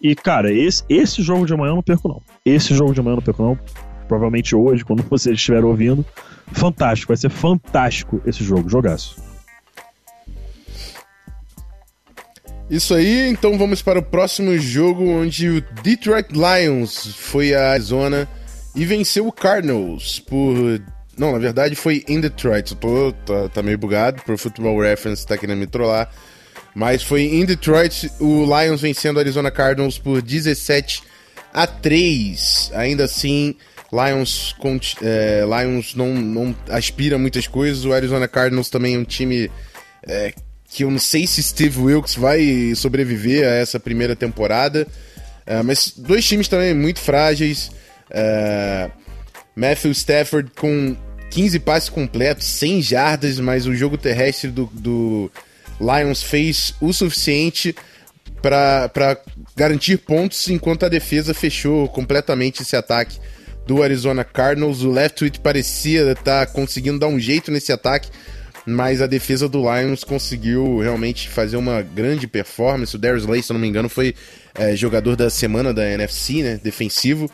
[0.00, 2.22] E, cara, esse, esse jogo de amanhã eu não perco, não.
[2.44, 3.58] Esse jogo de amanhã eu não perco, não.
[4.06, 6.04] Provavelmente hoje, quando vocês estiverem ouvindo.
[6.52, 9.16] Fantástico, vai ser fantástico esse jogo, jogaço.
[12.70, 18.28] Isso aí, então vamos para o próximo jogo, onde o Detroit Lions foi a Arizona
[18.74, 20.80] e venceu o Cardinals por
[21.16, 22.72] não, na verdade foi em Detroit.
[22.72, 26.10] Eu tô, tá, tá meio bugado, pro Football Reference tá querendo me trollar.
[26.74, 31.04] Mas foi em Detroit, o Lions vencendo o Arizona Cardinals por 17
[31.52, 32.72] a 3.
[32.74, 33.54] Ainda assim,
[33.92, 34.56] Lions,
[35.00, 37.84] é, Lions não, não aspira muitas coisas.
[37.84, 39.48] O Arizona Cardinals também é um time
[40.04, 40.34] é,
[40.68, 44.84] que eu não sei se Steve Wilkes vai sobreviver a essa primeira temporada.
[45.46, 47.70] É, mas dois times também muito frágeis.
[48.16, 48.90] É,
[49.56, 50.96] Matthew Stafford com
[51.30, 55.30] 15 passes completos, 100 jardas, mas o jogo terrestre do, do
[55.80, 57.74] Lions fez o suficiente
[58.40, 59.18] para
[59.56, 63.18] garantir pontos, enquanto a defesa fechou completamente esse ataque
[63.66, 64.82] do Arizona Cardinals.
[64.82, 68.10] O Leftwich parecia estar tá conseguindo dar um jeito nesse ataque,
[68.66, 72.94] mas a defesa do Lions conseguiu realmente fazer uma grande performance.
[72.94, 74.14] O Darius Lay, se não me engano, foi
[74.54, 77.30] é, jogador da semana da NFC, né, defensivo.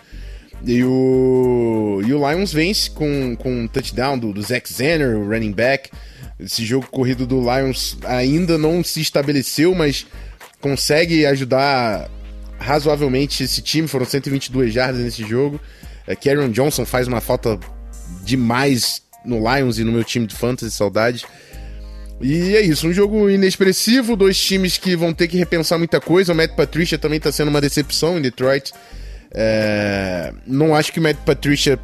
[0.65, 5.29] E o, e o Lions vence com, com um touchdown do, do Zach Zenner, o
[5.29, 5.91] running back.
[6.39, 10.07] Esse jogo corrido do Lions ainda não se estabeleceu, mas
[10.61, 12.11] consegue ajudar
[12.59, 13.89] razoavelmente esse time.
[13.89, 15.61] Foram 122 jardas nesse jogo.
[16.07, 17.59] É, Karen Johnson faz uma falta
[18.25, 21.27] demais no Lions e no meu time de fantasy, saudade.
[22.21, 26.33] E é isso, um jogo inexpressivo, dois times que vão ter que repensar muita coisa.
[26.33, 28.73] O Matt Patricia também está sendo uma decepção em Detroit.
[29.33, 31.79] É, não acho que o Matt Patricia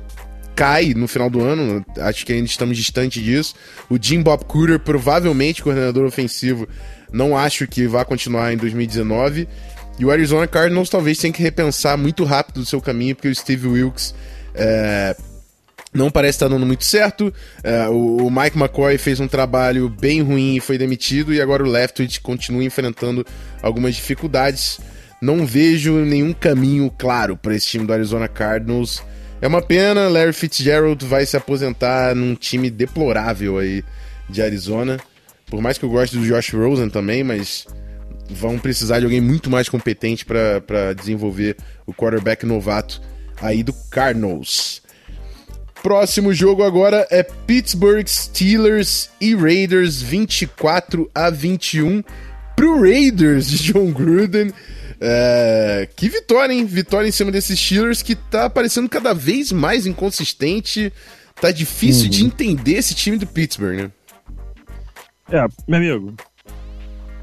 [0.57, 3.55] cai no final do ano, acho que ainda estamos distante disso.
[3.90, 6.66] O Jim Bob Cooter, provavelmente coordenador ofensivo,
[7.12, 9.47] não acho que vá continuar em 2019.
[9.99, 13.34] E o Arizona Cardinals talvez tenha que repensar muito rápido o seu caminho, porque o
[13.34, 14.14] Steve Wilkes
[14.55, 15.16] é,
[15.92, 17.32] não parece estar dando muito certo.
[17.62, 21.62] É, o, o, Mike McCoy fez um trabalho bem ruim e foi demitido, e agora
[21.62, 23.26] o Leftwich continua enfrentando
[23.62, 24.78] algumas dificuldades
[25.21, 29.03] não vejo nenhum caminho claro para esse time do Arizona Cardinals.
[29.41, 33.85] É uma pena, Larry Fitzgerald vai se aposentar num time deplorável aí
[34.29, 34.99] de Arizona.
[35.47, 37.67] Por mais que eu goste do Josh Rosen também, mas
[38.29, 41.57] vão precisar de alguém muito mais competente para desenvolver
[41.87, 43.01] o quarterback novato
[43.41, 44.83] aí do Cardinals.
[45.83, 52.03] Próximo jogo agora é Pittsburgh Steelers e Raiders 24 a 21
[52.57, 54.51] pro Raiders de John Gruden.
[55.01, 56.64] É, que vitória, hein?
[56.64, 60.92] Vitória em cima desses Steelers que tá parecendo cada vez mais inconsistente.
[61.40, 62.11] Tá difícil uhum.
[62.11, 63.90] de entender esse time do Pittsburgh, né?
[65.30, 66.14] É, meu amigo.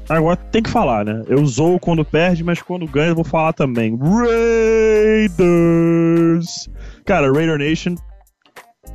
[0.08, 1.24] Agora tem que falar, né?
[1.26, 3.98] Eu zoo quando perde, mas quando ganha eu vou falar também.
[5.26, 6.68] Raiders!
[7.04, 7.96] Cara, Raider Nation,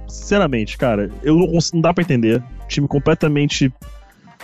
[0.07, 2.43] sinceramente, cara, eu não, não dá para entender.
[2.67, 3.73] Time completamente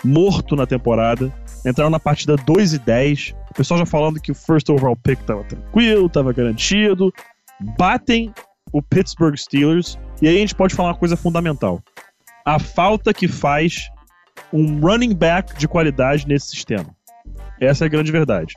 [0.03, 1.31] morto na temporada.
[1.63, 3.35] Entraram na partida 2 e 10.
[3.55, 7.11] Pessoal já falando que o first overall pick tava tranquilo, tava garantido.
[7.77, 8.33] Batem
[8.73, 9.97] o Pittsburgh Steelers.
[10.21, 11.81] E aí a gente pode falar uma coisa fundamental.
[12.45, 13.89] A falta que faz
[14.51, 16.93] um running back de qualidade nesse sistema.
[17.59, 18.53] Essa é a grande verdade.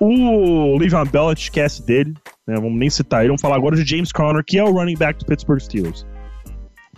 [0.00, 2.14] O Le'Veon Bell, esquece dele,
[2.46, 2.54] né?
[2.54, 5.18] vamos nem citar ele, vamos falar agora de James Conner, que é o running back
[5.18, 6.06] do Pittsburgh Steelers.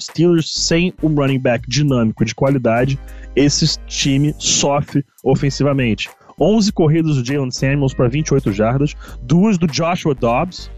[0.01, 2.99] Steelers sem um running back dinâmico de qualidade,
[3.35, 6.09] esse time sofre ofensivamente.
[6.41, 10.71] 11 corridas do Jalen Samuels para 28 jardas, duas do Joshua Dobbs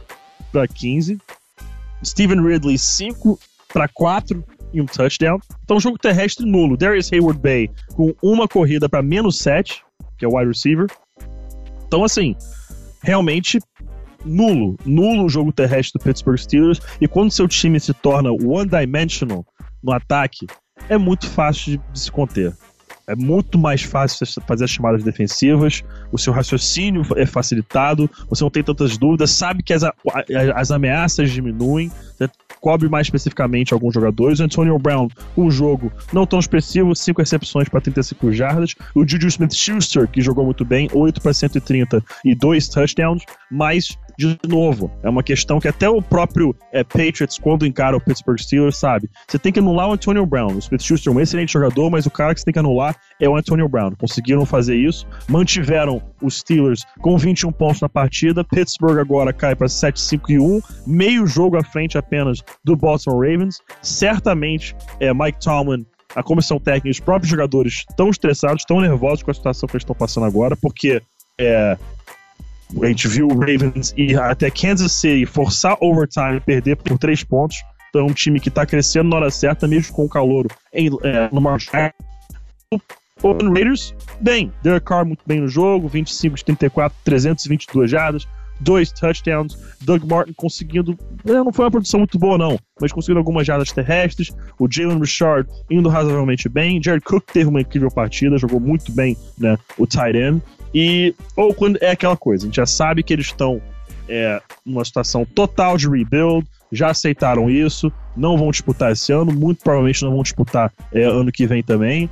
[0.53, 1.19] para 15,
[2.05, 3.39] Steven Ridley 5
[3.73, 5.39] para 4 e um touchdown.
[5.65, 6.77] Então, jogo terrestre nulo.
[6.77, 9.83] Darius Hayward Bay com uma corrida para menos 7,
[10.17, 10.87] que é o wide receiver.
[11.87, 12.37] Então, assim,
[13.03, 13.59] realmente
[14.25, 14.77] nulo.
[14.85, 16.81] Nulo o jogo terrestre do Pittsburgh Steelers.
[17.01, 19.45] E quando seu time se torna one-dimensional
[19.83, 20.47] no ataque,
[20.89, 22.55] é muito fácil de, se conter.
[23.09, 25.83] É muito mais fácil fazer as chamadas defensivas,
[26.13, 29.83] o seu raciocínio é facilitado, você não tem tantas dúvidas, sabe que as,
[30.55, 31.91] as ameaças diminuem,
[32.61, 34.41] cobre mais especificamente alguns jogadores.
[34.41, 38.75] O Antonio Brown, um jogo não tão expressivo, 5 recepções para 35 jardas.
[38.95, 44.37] O Juju Smith-Schuster, que jogou muito bem, 8 para 130 e 2 touchdowns, mas de
[44.49, 48.77] novo, é uma questão que até o próprio é, Patriots, quando encara o Pittsburgh Steelers,
[48.77, 49.09] sabe.
[49.29, 50.55] Você tem que anular o Antonio Brown.
[50.55, 52.97] O Smith Schuster é um excelente jogador, mas o cara que você tem que anular
[53.21, 53.93] é o Antonio Brown.
[53.93, 58.43] Conseguiram fazer isso, mantiveram os Steelers com 21 pontos na partida.
[58.43, 63.61] Pittsburgh agora cai para 7-5 e 1, meio jogo à frente apenas do Baltimore Ravens.
[63.81, 69.23] Certamente, é, Mike Tomlin a comissão técnica e os próprios jogadores estão estressados, estão nervosos
[69.23, 71.03] com a situação que eles estão passando agora, porque
[71.39, 71.77] é,
[72.83, 77.25] a gente viu o Ravens ir até Kansas City, forçar overtime e perder por três
[77.25, 77.57] pontos.
[77.89, 80.89] Então é um time que está crescendo na hora certa, mesmo com o calor em,
[81.03, 81.41] é, no.
[83.21, 84.53] O Raiders, bem.
[84.63, 88.29] Derek Carr muito bem no jogo, 25 de 34, 322 jardas,
[88.61, 89.59] dois touchdowns.
[89.81, 90.97] Doug Martin conseguindo.
[91.25, 94.31] É, não foi uma produção muito boa, não, mas conseguindo algumas jardas terrestres.
[94.59, 96.81] O Jalen Richard indo razoavelmente bem.
[96.83, 100.43] Jared Cook teve uma incrível partida, jogou muito bem né, o tight end.
[100.75, 103.61] E Oakland é aquela coisa, a gente já sabe que eles estão
[104.09, 109.63] é, numa situação total de rebuild, já aceitaram isso, não vão disputar esse ano, muito
[109.63, 112.09] provavelmente não vão disputar é, ano que vem também.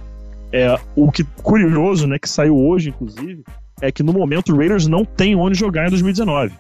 [0.53, 3.43] É, o que curioso, né, que saiu hoje, inclusive,
[3.81, 6.55] é que no momento o Raiders não tem onde jogar em 2019.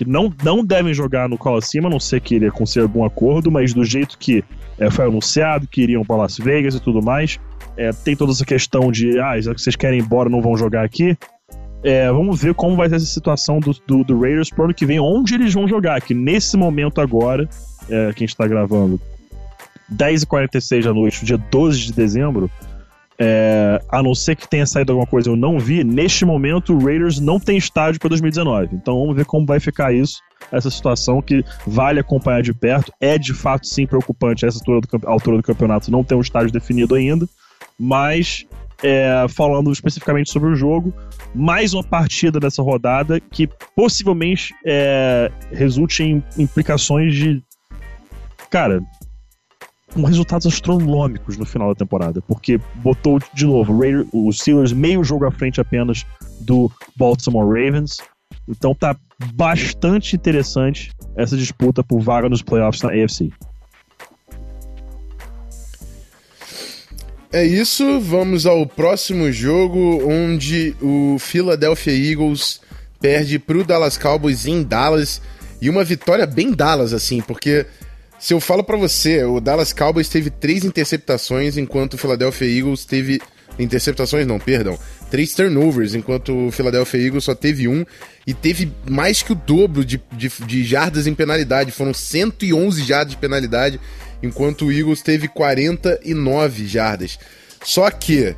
[0.00, 3.50] Que não, não devem jogar no Coliseum, a não ser que ele consiga algum acordo,
[3.50, 4.42] mas do jeito que
[4.78, 7.38] é, foi anunciado, que iriam para Las Vegas e tudo mais,
[7.76, 10.56] é, tem toda essa questão de, ah, já que vocês querem ir embora, não vão
[10.56, 11.18] jogar aqui.
[11.84, 14.86] É, vamos ver como vai ser essa situação do, do, do Raiders pro ano que
[14.86, 17.46] vem, onde eles vão jogar, que nesse momento agora,
[17.90, 18.98] é, que a gente tá gravando,
[19.94, 22.50] 10h46 da noite, dia 12 de dezembro,
[23.20, 26.84] é, a não ser que tenha saído alguma coisa eu não vi, neste momento o
[26.84, 28.74] Raiders não tem estádio para 2019.
[28.74, 32.92] Então vamos ver como vai ficar isso, essa situação que vale acompanhar de perto.
[33.00, 36.50] É de fato sim preocupante essa altura do, altura do campeonato não ter um estádio
[36.50, 37.28] definido ainda
[37.80, 38.46] mas
[38.82, 40.92] é, falando especificamente sobre o jogo,
[41.34, 47.42] mais uma partida dessa rodada que possivelmente é, resulte em implicações de.
[48.50, 48.82] Cara,
[49.92, 53.80] com resultados astronômicos no final da temporada, porque botou de novo
[54.12, 56.06] os Steelers meio jogo à frente apenas
[56.40, 57.98] do Baltimore Ravens.
[58.48, 58.96] Então tá
[59.34, 63.30] bastante interessante essa disputa por vaga nos playoffs na AFC.
[67.32, 72.60] É isso, vamos ao próximo jogo, onde o Philadelphia Eagles
[73.00, 75.22] perde pro Dallas Cowboys em Dallas.
[75.62, 77.66] E uma vitória bem Dallas, assim, porque
[78.20, 82.84] se eu falo para você, o Dallas Cowboys teve três interceptações, enquanto o Philadelphia Eagles
[82.84, 83.20] teve.
[83.58, 84.78] Interceptações, não, perdão.
[85.10, 87.84] Três turnovers, enquanto o Philadelphia Eagles só teve um.
[88.26, 91.72] E teve mais que o dobro de, de, de jardas em penalidade.
[91.72, 93.80] Foram 111 jardas de penalidade
[94.22, 97.18] enquanto o Eagles teve 49 jardas.
[97.62, 98.34] Só que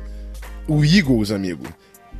[0.67, 1.65] o Eagles, amigo,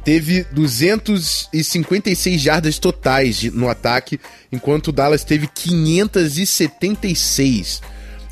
[0.03, 4.19] teve 256 jardas totais no ataque,
[4.51, 7.81] enquanto o Dallas teve 576.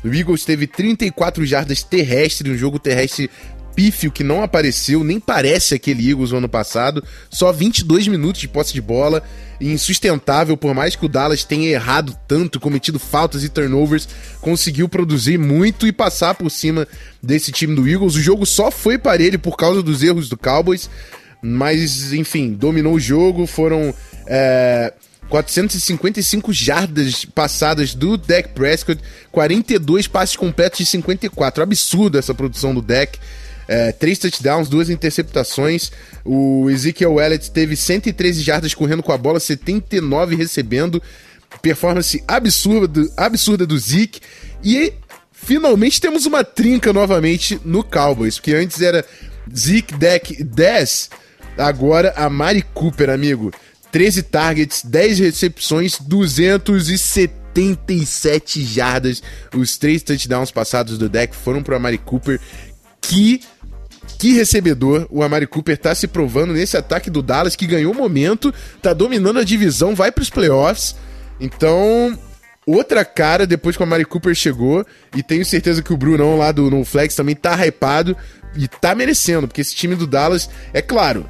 [0.04, 3.30] O Eagles teve 34 jardas terrestres, um jogo terrestre
[3.74, 7.02] pífio que não apareceu, nem parece aquele Eagles no ano passado.
[7.30, 9.22] Só 22 minutos de posse de bola,
[9.60, 14.08] insustentável, por mais que o Dallas tenha errado tanto, cometido faltas e turnovers,
[14.40, 16.86] conseguiu produzir muito e passar por cima
[17.22, 18.14] desse time do Eagles.
[18.14, 20.90] O jogo só foi parelho por causa dos erros do Cowboys,
[21.42, 23.94] mas enfim, dominou o jogo, foram.
[24.26, 24.92] É...
[25.28, 31.62] 455 jardas passadas do Dak Prescott, 42 passes completos de 54.
[31.62, 33.18] Absurdo essa produção do Dak.
[33.66, 35.90] É, três touchdowns, duas interceptações.
[36.22, 41.02] O Ezekiel Elliott teve 113 jardas correndo com a bola, 79 recebendo.
[41.62, 44.20] Performance absurda, absurda do Zeke.
[44.62, 44.92] E
[45.32, 49.04] finalmente temos uma trinca novamente no Cowboys, porque antes era
[49.54, 51.10] Zeke, Deck 10,
[51.56, 53.52] agora a Mari Cooper, amigo.
[53.90, 59.22] 13 targets, 10 recepções, 277 jardas.
[59.54, 62.40] Os três touchdowns passados do deck foram para Mari Cooper.
[63.00, 63.40] Que
[64.18, 68.54] que recebedor o Amari Cooper tá se provando nesse ataque do Dallas, que ganhou momento,
[68.80, 70.94] tá dominando a divisão, vai para os playoffs.
[71.40, 72.16] Então,
[72.64, 74.86] outra cara depois que o Amari Cooper chegou,
[75.16, 78.16] e tenho certeza que o Brunão lá do No Flex também tá hypado
[78.56, 81.28] e tá merecendo, porque esse time do Dallas, é claro,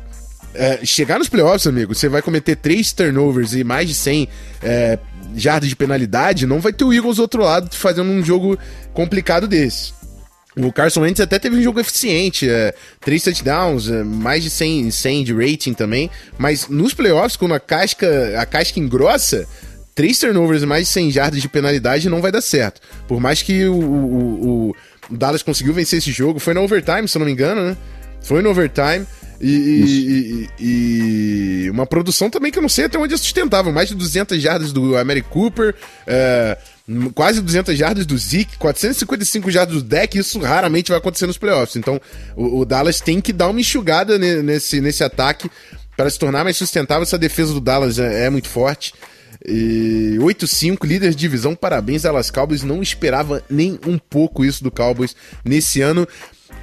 [0.54, 4.28] é, chegar nos playoffs, amigo, você vai cometer três turnovers e mais de 100
[4.62, 4.98] é,
[5.34, 8.58] jardas de penalidade, não vai ter o Eagles do outro lado fazendo um jogo
[8.92, 9.92] complicado desse.
[10.54, 14.90] O Carson Wentz até teve um jogo eficiente, é, três touchdowns, é, mais de 100,
[14.90, 19.48] 100 de rating também, mas nos playoffs, quando a casca, a casca engrossa,
[19.94, 22.82] três turnovers e mais de 100 jardas de penalidade não vai dar certo.
[23.08, 24.76] Por mais que o, o,
[25.10, 27.76] o Dallas conseguiu vencer esse jogo, foi no overtime, se eu não me engano, né?
[28.22, 29.06] Foi no overtime.
[29.42, 33.72] E, e, e, uma produção também que eu não sei até onde é sustentável.
[33.72, 35.74] Mais de 200 jardas do Amari Cooper,
[36.06, 36.56] é,
[37.12, 40.16] quase 200 jardas do Zeke, 455 jardas do deck.
[40.16, 41.74] Isso raramente vai acontecer nos playoffs.
[41.74, 42.00] Então
[42.36, 45.50] o, o Dallas tem que dar uma enxugada nesse, nesse ataque
[45.96, 47.02] para se tornar mais sustentável.
[47.02, 48.94] Essa defesa do Dallas é, é muito forte.
[49.44, 52.62] E 8-5, líder de divisão, parabéns Dallas Cowboys.
[52.62, 56.06] Não esperava nem um pouco isso do Cowboys nesse ano.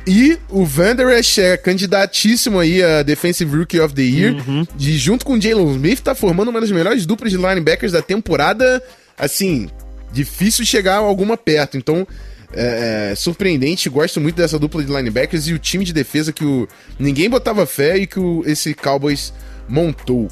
[0.10, 4.34] E o Van Esch é candidatíssimo aí a Defensive Rookie of the Year.
[4.34, 4.66] Uhum.
[4.80, 8.02] E junto com o Jalen Smith, tá formando uma das melhores duplas de linebackers da
[8.02, 8.82] temporada.
[9.16, 9.70] Assim,
[10.12, 11.78] difícil chegar alguma perto.
[11.78, 12.08] Então,
[12.52, 13.88] é, é, surpreendente.
[13.88, 17.68] Gosto muito dessa dupla de linebackers e o time de defesa que o, ninguém botava
[17.68, 19.32] fé e que o, esse Cowboys
[19.68, 20.28] montou.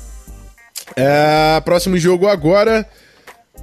[0.96, 2.84] É, próximo jogo agora.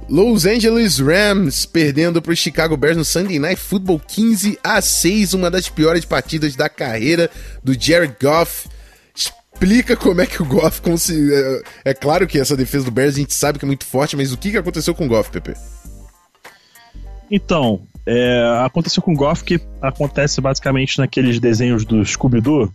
[0.07, 5.33] Los Angeles Rams perdendo para o Chicago Bears no Sunday Night Football 15 a 6,
[5.33, 7.29] uma das piores partidas da carreira
[7.63, 8.69] do Jared Goff.
[9.15, 11.33] Explica como é que o Goff conseguiu.
[11.33, 14.15] É, é, claro que essa defesa do Bears a gente sabe que é muito forte,
[14.15, 15.53] mas o que, que aconteceu com o Goff, Pepe?
[17.31, 22.71] Então, é, aconteceu com o Goff que acontece basicamente naqueles desenhos do Scooby-Doo,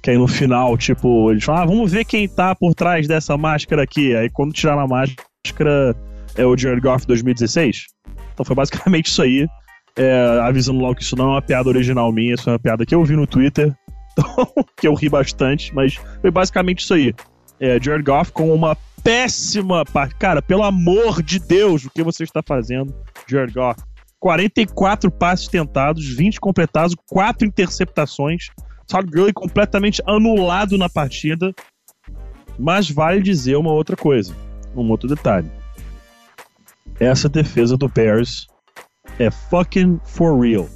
[0.00, 3.36] que aí no final, tipo, eles falam, ah, vamos ver quem tá por trás dessa
[3.36, 4.14] máscara aqui.
[4.14, 5.96] Aí quando tirar a máscara,
[6.38, 7.86] é o Jared Goff 2016.
[8.32, 9.46] Então foi basicamente isso aí.
[9.96, 12.86] É, avisando logo que isso não é uma piada original minha, isso é uma piada
[12.86, 13.74] que eu vi no Twitter,
[14.12, 17.12] então, que eu ri bastante, mas foi basicamente isso aí.
[17.58, 20.14] É, Jared Goff com uma péssima parte.
[20.14, 22.94] Cara, pelo amor de Deus, o que você está fazendo,
[23.26, 23.82] Jared Goff?
[24.20, 28.50] 44 passes tentados, 20 completados, 4 interceptações.
[28.86, 31.52] Todd Gurley completamente anulado na partida.
[32.56, 34.34] Mas vale dizer uma outra coisa,
[34.76, 35.50] um outro detalhe
[37.00, 38.46] essa defesa do Bears
[39.18, 40.68] é fucking for real.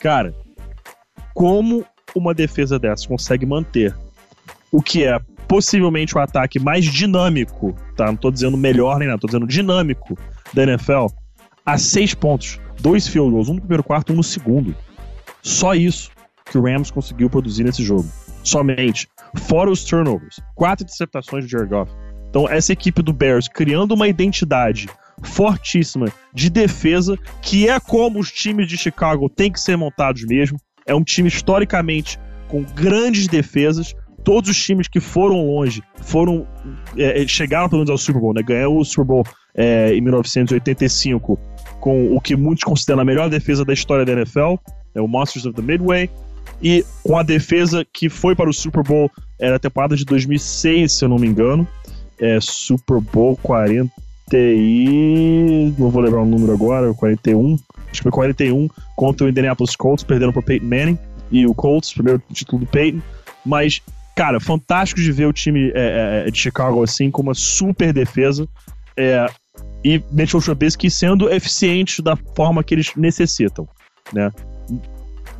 [0.00, 0.34] Cara,
[1.34, 1.84] como
[2.14, 3.94] uma defesa dessa consegue manter
[4.70, 8.06] o que é possivelmente o ataque mais dinâmico, tá?
[8.06, 10.16] Não tô dizendo melhor nem nada, tô dizendo dinâmico
[10.52, 11.06] da NFL,
[11.64, 14.74] a seis pontos, dois field goals, um no primeiro quarto, um no segundo.
[15.42, 16.10] Só isso
[16.44, 18.08] que o Rams conseguiu produzir nesse jogo.
[18.42, 19.08] Somente.
[19.36, 20.40] Fora os turnovers.
[20.54, 21.92] Quatro interceptações de Jared Goff.
[22.28, 24.88] Então, essa equipe do Bears criando uma identidade
[25.22, 30.58] fortíssima de defesa, que é como os times de Chicago têm que ser montados mesmo.
[30.86, 33.94] É um time historicamente com grandes defesas.
[34.24, 36.46] Todos os times que foram longe foram
[36.96, 38.42] é, é chegaram pelo menos ao Super Bowl, né?
[38.42, 41.38] Ganhou o Super Bowl é, em 1985
[41.80, 44.54] com o que muitos consideram a melhor defesa da história da NFL,
[44.94, 46.10] é o Monsters of the Midway,
[46.60, 50.92] e com a defesa que foi para o Super Bowl era a temporada de 2006,
[50.92, 51.66] se eu não me engano,
[52.20, 57.56] é Super Bowl 40 TI, não vou lembrar o número agora, 41,
[57.90, 60.98] acho que foi 41, contra o Indianapolis Colts, perdendo para Peyton Manning,
[61.30, 63.00] e o Colts, primeiro título do Peyton,
[63.44, 63.80] mas,
[64.16, 68.48] cara, fantástico de ver o time é, é, de Chicago assim, com uma super defesa.
[68.96, 69.26] É,
[69.84, 73.68] e Mitchell Trubisky sendo eficiente da forma que eles necessitam,
[74.12, 74.30] né?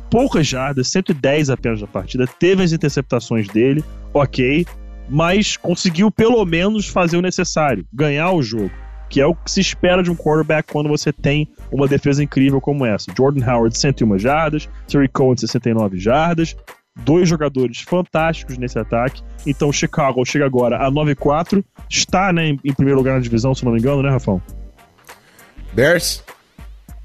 [0.09, 3.83] Poucas jardas, 110 apenas na partida, teve as interceptações dele,
[4.13, 4.65] ok,
[5.09, 8.71] mas conseguiu pelo menos fazer o necessário, ganhar o jogo,
[9.09, 12.61] que é o que se espera de um quarterback quando você tem uma defesa incrível
[12.61, 13.11] como essa.
[13.17, 16.55] Jordan Howard, 101 jardas, Terry Cohen, 69 jardas,
[16.95, 19.23] dois jogadores fantásticos nesse ataque.
[19.45, 23.71] Então, Chicago chega agora a 9-4, está né, em, primeiro lugar na divisão, se não
[23.71, 24.41] me engano, né, Rafão?
[25.73, 26.23] Bears.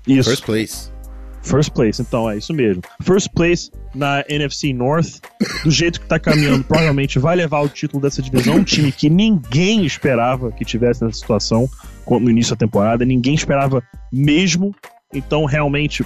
[0.06, 0.28] Isso.
[0.28, 0.94] First place.
[1.42, 2.82] First place, então é isso mesmo.
[3.02, 5.20] First place na NFC North,
[5.62, 8.56] do jeito que tá caminhando, provavelmente vai levar o título dessa divisão.
[8.56, 11.68] Um time que ninguém esperava que tivesse nessa situação
[12.08, 13.82] no início da temporada, ninguém esperava
[14.12, 14.74] mesmo.
[15.12, 16.04] Então, realmente,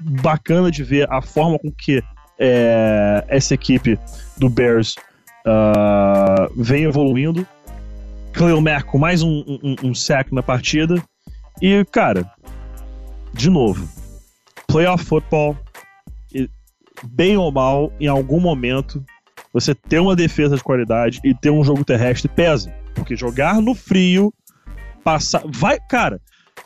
[0.00, 2.02] bacana de ver a forma com que
[2.38, 3.98] é, essa equipe
[4.36, 4.96] do Bears
[5.46, 7.46] uh, vem evoluindo.
[8.32, 11.02] Khalil Mack com mais um, um, um sack na partida.
[11.60, 12.30] E, cara,
[13.34, 13.88] de novo,
[14.68, 15.56] playoff football,
[17.06, 19.04] bem ou mal, em algum momento,
[19.52, 22.72] você ter uma defesa de qualidade e ter um jogo terrestre pesa.
[22.94, 24.32] Porque jogar no frio,
[25.02, 25.42] passar.
[25.46, 26.20] Vai, cara,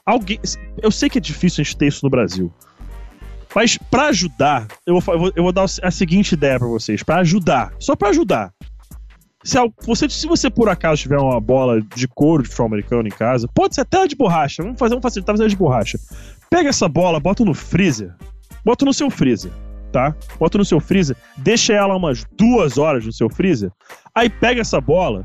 [0.05, 0.41] alguém.
[0.83, 2.53] Eu sei que é difícil a gente ter isso no Brasil.
[3.55, 7.03] Mas para ajudar, eu vou, eu vou dar a seguinte ideia para vocês.
[7.03, 8.53] para ajudar, só para ajudar.
[9.45, 13.11] Se você, se você por acaso tiver uma bola de couro de futebol americano em
[13.11, 14.63] casa, pode ser até de borracha.
[14.63, 15.99] Vamos fazer, vamos facilitar, de borracha.
[16.49, 18.15] Pega essa bola, bota no freezer.
[18.65, 19.51] Bota no seu freezer,
[19.93, 20.15] tá?
[20.39, 23.71] Bota no seu freezer, deixa ela umas duas horas no seu freezer.
[24.15, 25.25] Aí pega essa bola,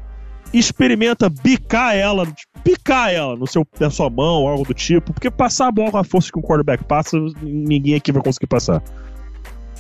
[0.54, 2.28] experimenta bicar ela,
[2.64, 5.98] picar ela no seu, na sua mão, algo do tipo, porque passar a bola com
[5.98, 8.84] a força que o quarterback passa, ninguém aqui vai conseguir passar.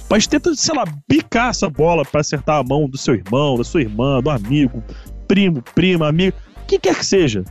[0.09, 3.63] Mas tenta, sei lá, bicar essa bola para acertar a mão do seu irmão, da
[3.63, 4.81] sua irmã, do amigo,
[5.27, 7.43] primo, prima, amigo, quem quer que seja.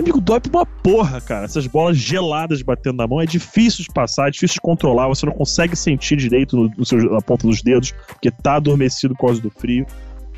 [0.00, 1.44] Amigo, dói pra uma porra, cara.
[1.44, 5.26] Essas bolas geladas batendo na mão é difícil de passar, é difícil de controlar, você
[5.26, 9.26] não consegue sentir direito no, no seu, na ponta dos dedos, porque tá adormecido por
[9.26, 9.86] causa do frio.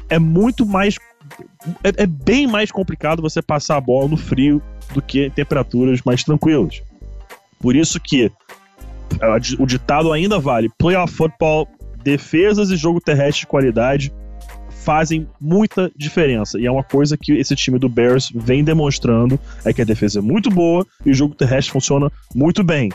[0.08, 0.96] É muito mais
[1.84, 4.60] é, é, bem mais complicado você passar a bola no frio
[4.92, 6.82] do que em temperaturas mais tranquilas.
[7.60, 8.32] Por isso que
[9.60, 11.68] o ditado ainda vale: playoff football,
[12.02, 14.12] defesas e jogo terrestre de qualidade
[14.84, 16.58] fazem muita diferença.
[16.58, 20.18] E é uma coisa que esse time do Bears vem demonstrando: é que a defesa
[20.18, 22.90] é muito boa e o jogo terrestre funciona muito bem.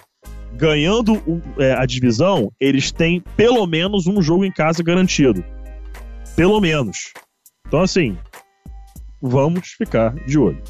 [0.53, 1.21] Ganhando
[1.57, 5.43] é, a divisão, eles têm pelo menos um jogo em casa garantido.
[6.35, 7.11] Pelo menos.
[7.67, 8.17] Então, assim,
[9.21, 10.61] vamos ficar de olho.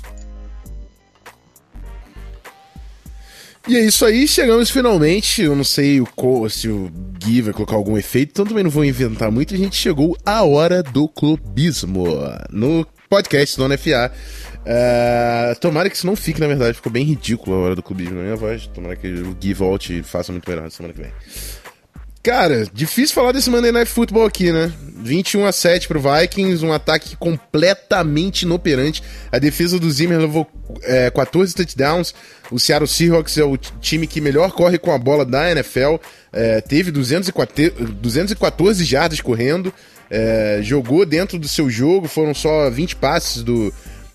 [3.68, 5.42] E é isso aí, chegamos finalmente.
[5.42, 6.90] Eu não sei o, se o
[7.20, 9.54] Gui vai colocar algum efeito, então também não vou inventar muito.
[9.54, 12.06] A gente chegou à hora do clubismo
[12.50, 14.10] no podcast do NFA.
[14.10, 17.84] Uh, é, tomara que isso não fique, na verdade, ficou bem ridículo a hora do
[17.84, 18.68] clubismo na minha voz.
[18.68, 21.12] Tomara que o Gui volte e faça muito melhor na semana que vem.
[22.28, 24.70] Cara, difícil falar desse Monday Night Football aqui, né?
[24.98, 29.02] 21 a 7 pro Vikings, um ataque completamente inoperante.
[29.32, 30.46] A defesa do Zimmer levou
[30.84, 32.14] é, 14 touchdowns.
[32.52, 35.96] O Seattle Seahawks é o time que melhor corre com a bola da NFL.
[36.34, 39.74] É, teve 214, 214 jardas correndo.
[40.12, 42.10] É, jogou dentro do seu jogo.
[42.10, 43.74] Foram só 20 passes do,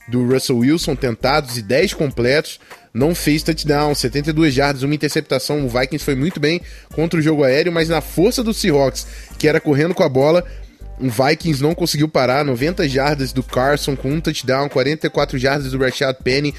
[0.09, 2.59] do Russell Wilson tentados e 10 completos
[2.95, 5.65] não fez touchdown, 72 jardas, uma interceptação.
[5.65, 6.61] O Vikings foi muito bem
[6.95, 9.07] contra o jogo aéreo, mas na força do Seahawks,
[9.39, 10.45] que era correndo com a bola,
[11.01, 15.79] o Vikings não conseguiu parar, 90 jardas do Carson com um touchdown, 44 jardas do
[15.79, 16.55] Rashad Penny.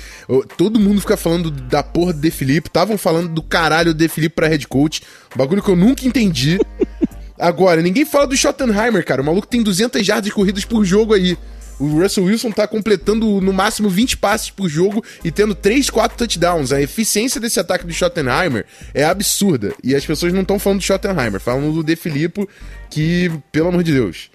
[0.58, 4.08] Todo mundo fica falando da porra do De Filipe, estavam falando do caralho do De
[4.08, 6.60] Filipe pra head coach, um bagulho que eu nunca entendi.
[7.38, 11.38] Agora, ninguém fala do Schottenheimer, cara, o maluco tem 200 jardas corridas por jogo aí.
[11.80, 16.18] O Russell Wilson tá completando no máximo 20 passes por jogo e tendo 3, 4
[16.18, 16.72] touchdowns.
[16.72, 19.74] A eficiência desse ataque do Schottenheimer é absurda.
[19.84, 22.48] E as pessoas não estão falando do Schottenheimer, falam do De Filippo,
[22.90, 24.30] que, pelo amor de Deus,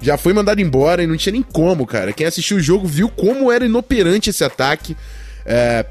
[0.00, 2.12] já foi mandado embora e não tinha nem como, cara.
[2.12, 4.96] Quem assistiu o jogo viu como era inoperante esse ataque.
[5.46, 5.86] É,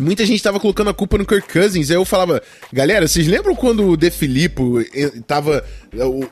[0.00, 2.42] Muita gente tava colocando a culpa no Kirk Cousins, aí eu falava,
[2.72, 5.64] galera, vocês lembram quando o De Filippo eh, tava.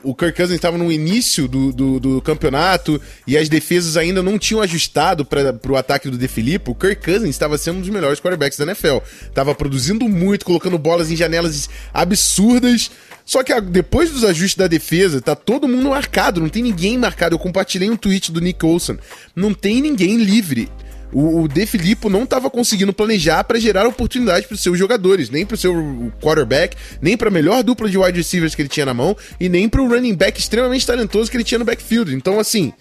[0.03, 4.37] O, Kirk Cousins estava no início do, do, do, campeonato e as defesas ainda não
[4.37, 6.71] tinham ajustado para o ataque do De Filippo?
[6.71, 8.97] O Kirk Cousins estava sendo um dos melhores quarterbacks da NFL.
[9.33, 12.91] Tava produzindo muito, colocando bolas em janelas absurdas.
[13.25, 17.35] Só que depois dos ajustes da defesa, tá todo mundo marcado, não tem ninguém marcado.
[17.35, 18.97] Eu compartilhei um tweet do Nick Olson.
[19.33, 20.69] Não tem ninguém livre
[21.13, 25.29] o, o De Filippo não estava conseguindo planejar para gerar oportunidade para os seus jogadores,
[25.29, 28.69] nem para o seu quarterback, nem para a melhor dupla de wide receivers que ele
[28.69, 31.65] tinha na mão e nem para o running back extremamente talentoso que ele tinha no
[31.65, 32.13] backfield.
[32.15, 32.73] Então, assim,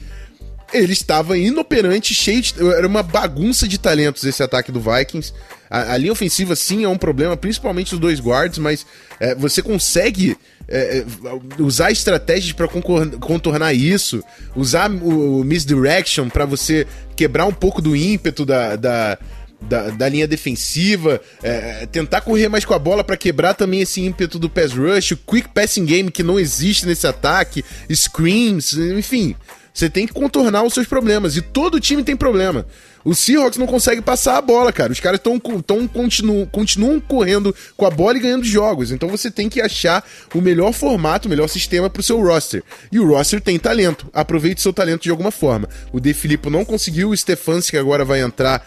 [0.72, 2.54] ele estava inoperante, cheio de.
[2.76, 5.32] Era uma bagunça de talentos esse ataque do Vikings.
[5.68, 8.86] A, a linha ofensiva, sim, é um problema, principalmente os dois guards, mas
[9.20, 10.36] é, você consegue
[10.68, 14.22] é, é usar estratégias para contornar isso,
[14.54, 16.86] usar o, o misdirection para você
[17.16, 19.18] quebrar um pouco do ímpeto da, da
[19.60, 24.00] da, da, linha defensiva, é, tentar correr mais com a bola para quebrar também esse
[24.00, 29.36] ímpeto do pass rush, o quick passing game que não existe nesse ataque, screens, enfim.
[29.72, 31.36] Você tem que contornar os seus problemas.
[31.36, 32.66] E todo time tem problema.
[33.04, 34.92] O Seahawks não consegue passar a bola, cara.
[34.92, 38.90] Os caras tão, tão, continuam, continuam correndo com a bola e ganhando jogos.
[38.90, 42.62] Então você tem que achar o melhor formato, o melhor sistema pro seu roster.
[42.90, 44.08] E o roster tem talento.
[44.12, 45.68] Aproveite seu talento de alguma forma.
[45.92, 48.64] O De Filippo não conseguiu, o Stefanski agora vai entrar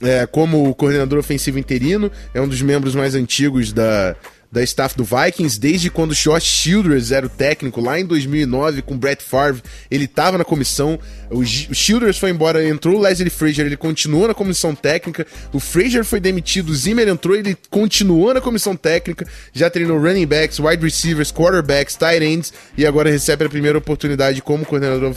[0.00, 2.10] é, como coordenador ofensivo interino.
[2.34, 4.16] É um dos membros mais antigos da,
[4.50, 8.96] da staff do Vikings, desde quando Josh Childress era o técnico, lá em 2009, com
[8.96, 10.98] Brett Favre, ele estava na comissão,
[11.30, 16.04] o, Childress foi embora, entrou o Leslie Frazier, ele continuou na comissão técnica, o Frazier
[16.04, 20.82] foi demitido, o Zimmer entrou, ele continuou na comissão técnica, já treinou running backs, wide
[20.82, 25.14] receivers, quarterbacks, tight ends, e agora recebe a primeira oportunidade como coordenador,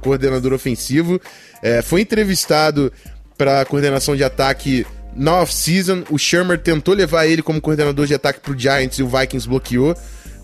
[0.00, 1.20] coordenador ofensivo,
[1.62, 2.92] é, foi entrevistado
[3.36, 4.86] para coordenação de ataque
[5.16, 9.08] na off-season, o Shermer tentou levar ele como coordenador de ataque pro Giants e o
[9.08, 9.96] Vikings bloqueou.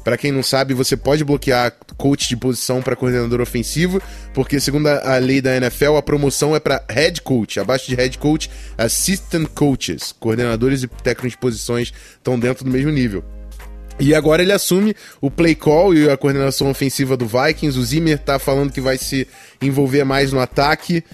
[0.03, 4.03] Para quem não sabe, você pode bloquear coach de posição para coordenador ofensivo,
[4.35, 7.61] porque segundo a lei da NFL, a promoção é para head coach.
[7.61, 12.91] Abaixo de head coach, assistant coaches, coordenadores e técnicos de posições estão dentro do mesmo
[12.91, 13.23] nível.
[14.01, 17.79] E agora ele assume o play call e a coordenação ofensiva do Vikings.
[17.79, 19.29] O Zimmer tá falando que vai se
[19.61, 21.05] envolver mais no ataque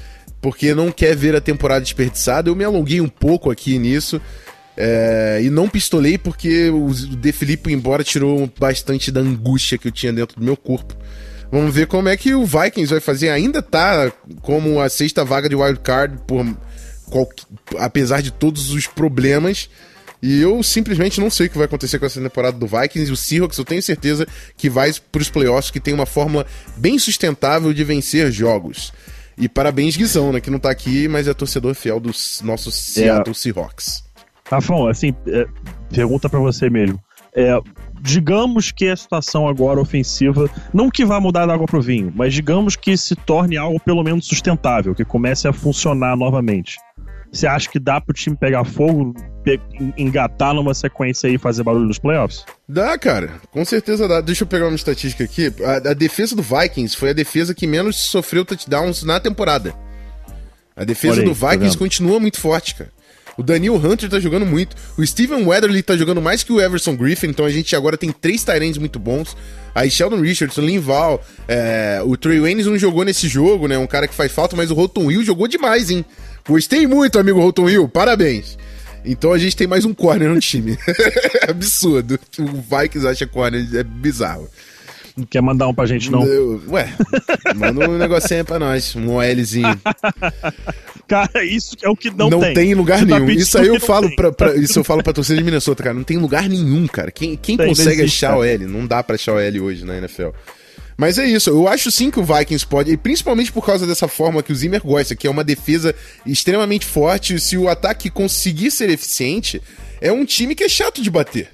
[0.41, 2.49] porque não quer ver a temporada desperdiçada.
[2.49, 4.21] Eu me alonguei um pouco aqui nisso.
[4.81, 9.93] É, e não pistolei porque o De Filippo, embora, tirou bastante da angústia que eu
[9.93, 10.95] tinha dentro do meu corpo.
[11.51, 13.31] Vamos ver como é que o Vikings vai fazer.
[13.31, 14.13] Ainda tá
[14.43, 16.19] como a sexta vaga de wildcard,
[17.07, 17.29] qual,
[17.79, 19.69] apesar de todos os problemas.
[20.21, 23.11] E eu simplesmente não sei o que vai acontecer com essa temporada do Vikings.
[23.11, 24.27] E o Seahawks, eu tenho certeza
[24.57, 28.93] que vai para os playoffs, que tem uma fórmula bem sustentável de vencer jogos.
[29.39, 30.41] E parabéns, Guizão, né?
[30.41, 32.11] Que não tá aqui, mas é torcedor fiel do
[32.43, 33.35] nosso Seattle é.
[33.35, 34.05] Seahawks.
[34.51, 35.47] Rafão, assim, é,
[35.91, 36.99] pergunta para você mesmo.
[37.35, 37.57] É,
[38.01, 42.35] digamos que a situação agora ofensiva, não que vá mudar da água pro vinho, mas
[42.35, 46.79] digamos que se torne algo pelo menos sustentável, que comece a funcionar novamente.
[47.31, 49.15] Você acha que dá pro time pegar fogo,
[49.45, 49.61] pe
[49.97, 52.45] engatar numa sequência aí e fazer barulho nos playoffs?
[52.69, 53.35] Dá, cara.
[53.51, 54.21] Com certeza dá.
[54.21, 55.53] Deixa eu pegar uma estatística aqui.
[55.63, 59.75] A, a defesa do Vikings foi a defesa que menos sofreu touchdowns na temporada.
[60.75, 62.91] A defesa aí, do tá Vikings tá continua muito forte, cara.
[63.39, 64.75] O Daniel Hunter tá jogando muito.
[64.97, 67.29] O Steven Weatherly tá jogando mais que o Everson Griffin.
[67.29, 69.37] Então a gente agora tem três Tyrants muito bons.
[69.73, 73.79] Aí Sheldon Richardson, Linval, é, o Trey Waynes não jogou nesse jogo, né?
[73.79, 76.05] Um cara que faz falta, mas o Roton Will jogou demais, hein?
[76.49, 78.57] Gostei muito, amigo Holton Hill, parabéns.
[79.05, 80.79] Então a gente tem mais um corner no time.
[81.47, 82.19] é absurdo.
[82.39, 84.49] O Vikings acha corner é bizarro.
[85.15, 86.25] Não quer mandar um pra gente, não?
[86.25, 86.95] Eu, ué,
[87.57, 89.81] manda um negocinho pra nós, um OLzinho.
[91.09, 92.49] Cara, isso é o que não, não tem.
[92.49, 93.27] Não tem em lugar Você tá nenhum.
[93.27, 95.95] Tá isso aí eu falo pra, pra, isso eu falo pra torcida de Minnesota, cara.
[95.95, 97.11] Não tem lugar nenhum, cara.
[97.11, 98.67] Quem, quem tem, consegue achar o L?
[98.67, 100.29] Não dá pra achar o L hoje na NFL.
[100.99, 104.09] Mas é isso, eu acho sim que o Vikings pode, e principalmente por causa dessa
[104.09, 105.95] forma que o Zimmer gosta, que é uma defesa
[106.27, 107.39] extremamente forte.
[107.39, 109.63] Se o ataque conseguir ser eficiente,
[110.01, 111.51] é um time que é chato de bater.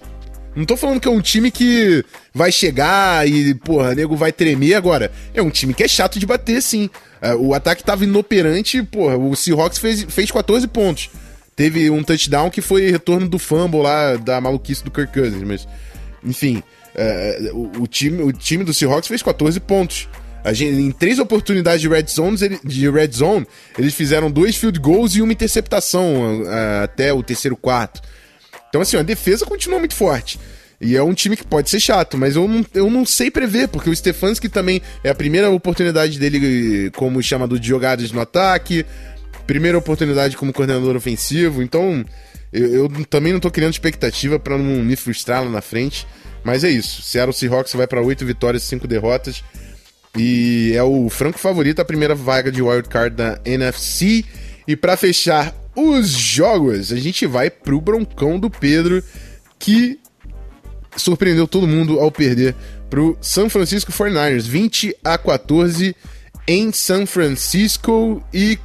[0.57, 4.74] Não tô falando que é um time que vai chegar e, porra, nego vai tremer
[4.76, 5.12] agora.
[5.34, 6.88] É um time que é chato de bater, sim.
[7.20, 11.11] É, o ataque tava inoperante, porra, o Seahawks fez, fez 14 pontos.
[11.55, 15.68] Teve um touchdown que foi retorno do fumble lá, da maluquice do Kirk Cousins, mas,
[16.24, 16.62] enfim.
[16.95, 20.09] É, o, o, time, o time do Seahawks fez 14 pontos.
[20.53, 23.47] Gente, em três oportunidades de red, zones, de red zone,
[23.78, 28.03] eles fizeram dois field goals e uma interceptação uh, até o terceiro quarto.
[28.68, 30.38] Então, assim, a defesa continua muito forte.
[30.80, 33.68] E é um time que pode ser chato, mas eu não, eu não sei prever,
[33.68, 38.84] porque o Stefanski também é a primeira oportunidade dele como chamador de jogadas no ataque,
[39.47, 42.05] primeira oportunidade como coordenador ofensivo, então
[42.53, 46.07] eu, eu também não tô criando expectativa para não me frustrar lá na frente.
[46.45, 47.03] Mas é isso.
[47.03, 49.42] Seattle Seahawks vai para oito vitórias e cinco derrotas.
[50.16, 54.24] E é o franco favorito a primeira vaga de wildcard da NFC.
[54.68, 59.03] E para fechar os jogos, a gente vai pro broncão do Pedro,
[59.59, 59.99] que
[60.97, 62.55] surpreendeu todo mundo ao perder
[62.88, 65.97] pro San Francisco 49ers, 20 a 14
[66.47, 68.22] em San Francisco.
[68.32, 68.59] E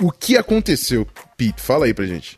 [0.00, 1.04] O que aconteceu,
[1.36, 1.60] Pete?
[1.60, 2.36] Fala aí pra gente.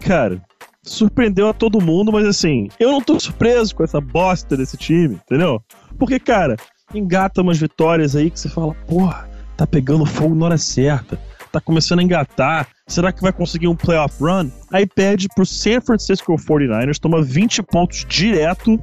[0.00, 0.42] Cara,
[0.90, 5.14] surpreendeu a todo mundo, mas assim, eu não tô surpreso com essa bosta desse time,
[5.14, 5.62] entendeu?
[5.98, 6.56] Porque, cara,
[6.92, 11.18] engata umas vitórias aí que você fala, porra, tá pegando fogo na hora certa,
[11.52, 14.50] tá começando a engatar, será que vai conseguir um playoff run?
[14.72, 18.76] Aí perde pro San Francisco 49ers, toma 20 pontos direto,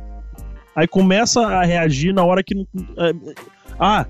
[0.76, 2.55] aí começa a reagir na hora que.
[2.55, 3.12] É,
[3.78, 4.05] ah,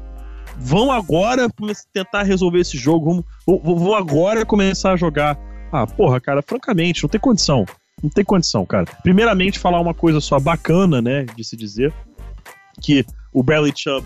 [0.55, 1.47] vão agora
[1.91, 5.37] tentar resolver esse jogo, vão agora começar a jogar.
[5.71, 7.65] Ah, porra, cara, francamente, não tem condição.
[8.01, 8.85] Não tem condição, cara.
[9.01, 11.93] Primeiramente, falar uma coisa só bacana, né, de se dizer,
[12.81, 14.05] que o Bradley Chubb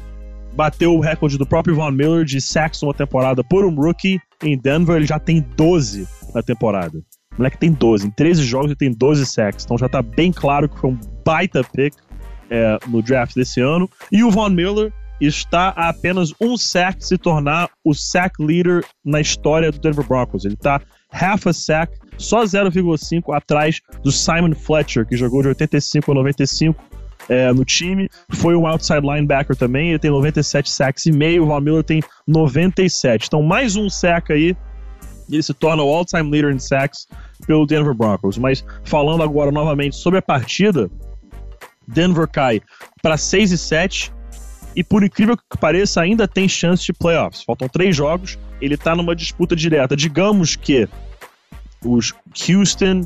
[0.53, 4.57] bateu o recorde do próprio Von Miller de sacks numa temporada por um rookie em
[4.57, 4.95] Denver.
[4.95, 6.97] Ele já tem 12 na temporada.
[7.33, 8.07] O moleque tem 12.
[8.07, 9.65] Em 13 jogos ele tem 12 sacks.
[9.65, 11.93] Então já tá bem claro que foi um baita pick
[12.49, 13.89] é, no draft desse ano.
[14.11, 19.21] E o Von Miller está a apenas um sack se tornar o sack leader na
[19.21, 20.45] história do Denver Broncos.
[20.45, 20.81] Ele tá
[21.11, 26.83] half a sack, só 0,5 atrás do Simon Fletcher, que jogou de 85 a 95
[27.29, 28.09] é, no time.
[28.29, 32.01] Foi um outside linebacker também, ele tem 97 sacks e meio, o Von Miller tem
[32.27, 33.27] 97.
[33.27, 34.55] Então, mais um sack aí,
[35.29, 37.07] ele se torna o all-time leader in sacks
[37.45, 38.37] pelo Denver Broncos.
[38.37, 40.89] Mas falando agora novamente sobre a partida,
[41.87, 42.61] Denver cai
[43.01, 44.13] para 6 e 7
[44.75, 47.43] e por incrível que pareça ainda tem chance de playoffs.
[47.43, 49.95] Faltam três jogos, ele está numa disputa direta.
[49.95, 50.87] Digamos que
[51.85, 52.13] os
[52.49, 53.01] Houston,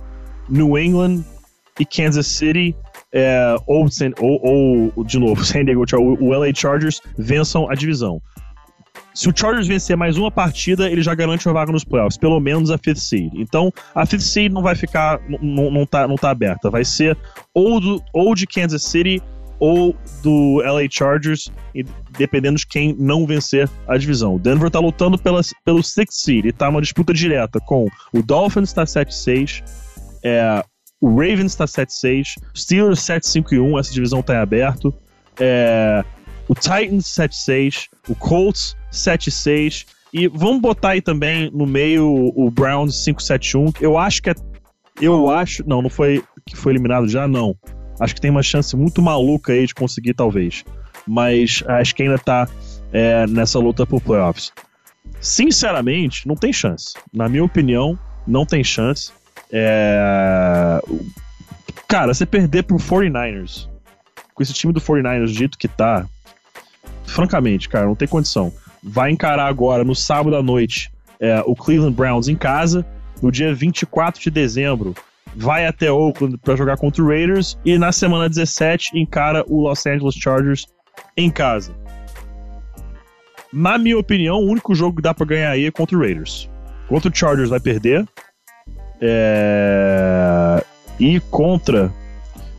[0.49, 1.23] New England
[1.79, 2.75] e Kansas City
[3.15, 3.87] é, ou,
[4.19, 8.21] ou, ou, de novo, San Diego, o, LA Chargers vençam a divisão.
[9.13, 12.37] Se o Chargers vencer mais uma partida, ele já garante uma vaga nos playoffs, pelo
[12.41, 13.31] menos a fifth seed.
[13.35, 16.69] Então, a fifth seed não vai ficar, não, não, tá, não tá aberta.
[16.69, 17.17] Vai ser
[17.53, 19.21] ou, do, ou de Kansas City
[19.59, 21.49] ou do LA Chargers,
[22.17, 24.35] dependendo de quem não vencer a divisão.
[24.35, 28.21] O Denver tá lutando pela, pelo sixth seed e tá uma disputa direta com o
[28.21, 29.63] Dolphins tá 7-6,
[30.23, 30.63] é,
[30.99, 34.93] o Ravens está 7-6, Steelers 7-5-1, essa divisão está em aberto.
[35.39, 36.03] É,
[36.47, 39.85] o Titans 7-6, o Colts 7-6.
[40.13, 43.75] E vamos botar aí também no meio o Browns 5-7-1.
[43.81, 44.33] Eu acho que é.
[45.01, 45.67] Eu acho.
[45.67, 47.55] Não, não foi que foi eliminado já, não.
[47.99, 50.63] Acho que tem uma chance muito maluca aí de conseguir, talvez.
[51.07, 52.47] Mas acho que ainda tá
[52.91, 54.51] é, nessa luta por playoffs.
[55.21, 56.93] Sinceramente, não tem chance.
[57.13, 59.11] Na minha opinião, não tem chance.
[59.51, 60.81] É...
[61.87, 63.69] Cara, você perder pro 49ers,
[64.33, 66.05] com esse time do 49ers dito que tá,
[67.05, 68.51] francamente, cara, não tem condição.
[68.83, 72.85] Vai encarar agora, no sábado à noite, é, o Cleveland Browns em casa,
[73.21, 74.93] no dia 24 de dezembro,
[75.35, 79.85] vai até Oakland para jogar contra o Raiders e na semana 17 encara o Los
[79.85, 80.65] Angeles Chargers
[81.17, 81.75] em casa.
[83.51, 86.49] Na minha opinião, o único jogo que dá para ganhar aí é contra o Raiders.
[86.87, 88.05] Contra o Chargers vai perder,
[89.01, 90.63] é...
[90.99, 91.91] E contra.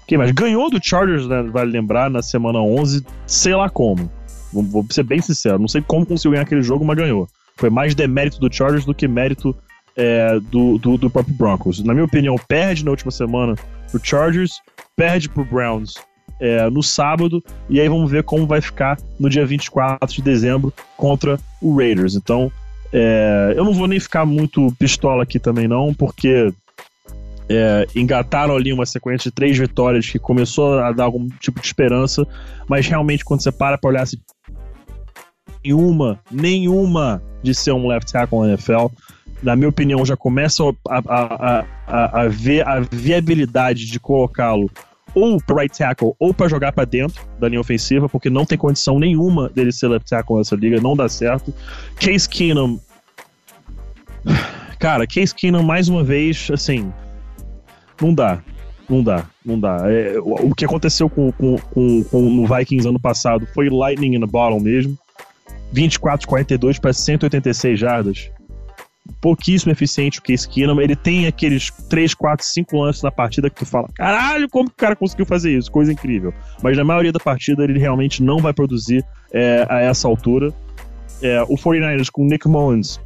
[0.06, 0.30] Quem mais?
[0.30, 1.42] Ganhou do Chargers, né?
[1.42, 4.10] Vale lembrar, na semana 11, sei lá como.
[4.52, 7.28] Vou, ser bem sincero, não sei como conseguiu ganhar aquele jogo, mas ganhou.
[7.56, 9.56] Foi mais demérito do Chargers do que mérito
[9.96, 11.82] é, do, do, do, próprio Broncos.
[11.82, 13.54] Na minha opinião, perde na última semana
[13.90, 14.60] pro Chargers,
[14.94, 15.94] perde pro Browns
[16.40, 20.72] é, no sábado, e aí vamos ver como vai ficar no dia 24 de dezembro
[20.96, 22.14] contra o Raiders.
[22.14, 22.52] Então,
[22.92, 26.52] é, eu não vou nem ficar muito pistola aqui também, não, porque
[27.48, 31.66] é, engataram ali uma sequência de três vitórias que começou a dar algum tipo de
[31.66, 32.26] esperança,
[32.68, 34.18] mas realmente quando você para pra olhar assim,
[35.64, 38.86] nenhuma, nenhuma de ser um left tackle na NFL,
[39.42, 44.70] na minha opinião, já começa a, a, a, a ver a viabilidade de colocá-lo
[45.14, 48.58] ou para right tackle ou para jogar para dentro da linha ofensiva, porque não tem
[48.58, 51.54] condição nenhuma dele ser left tackle nessa liga, não dá certo.
[51.98, 52.78] Case Keenum.
[54.78, 56.92] Cara, Case Keenum, mais uma vez, assim.
[58.00, 58.42] Não dá.
[58.88, 59.78] Não dá, não dá.
[59.90, 64.20] É, o, o, que aconteceu com, com, com, com, Vikings ano passado foi lightning in
[64.20, 64.96] the bottle mesmo.
[65.72, 68.30] 24 42 para 186 jardas
[69.20, 70.80] pouquíssimo eficiente o Case Keenum.
[70.80, 74.74] Ele tem aqueles 3, 4, 5 lances na partida que tu fala, caralho, como que
[74.74, 75.70] o cara conseguiu fazer isso?
[75.70, 76.32] Coisa incrível.
[76.62, 80.52] Mas na maioria da partida ele realmente não vai produzir é, a essa altura.
[81.22, 83.00] É, o 49ers com o Nick Mullins,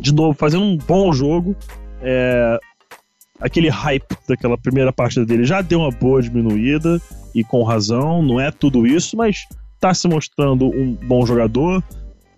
[0.00, 1.54] de novo, fazendo um bom jogo.
[2.00, 2.58] É,
[3.40, 7.00] aquele hype daquela primeira partida dele já deu uma boa diminuída
[7.34, 9.46] e com razão, não é tudo isso, mas
[9.80, 11.82] tá se mostrando um bom jogador,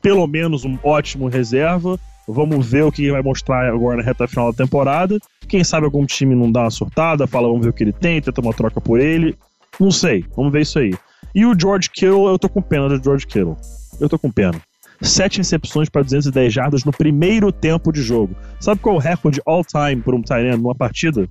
[0.03, 1.99] pelo menos um ótimo reserva
[2.33, 5.19] Vamos ver o que vai mostrar agora na reta final da temporada.
[5.49, 8.21] Quem sabe algum time não dá uma surtada, fala, vamos ver o que ele tem,
[8.21, 9.37] tenta uma troca por ele.
[9.79, 10.95] Não sei, vamos ver isso aí.
[11.35, 13.57] E o George Kittle, eu tô com pena do George Kittle.
[14.01, 14.61] Eu tô com pena.
[15.03, 18.35] sete recepções para 210 jardas no primeiro tempo de jogo.
[18.59, 21.29] Sabe qual é o recorde all-time por um tight numa partida?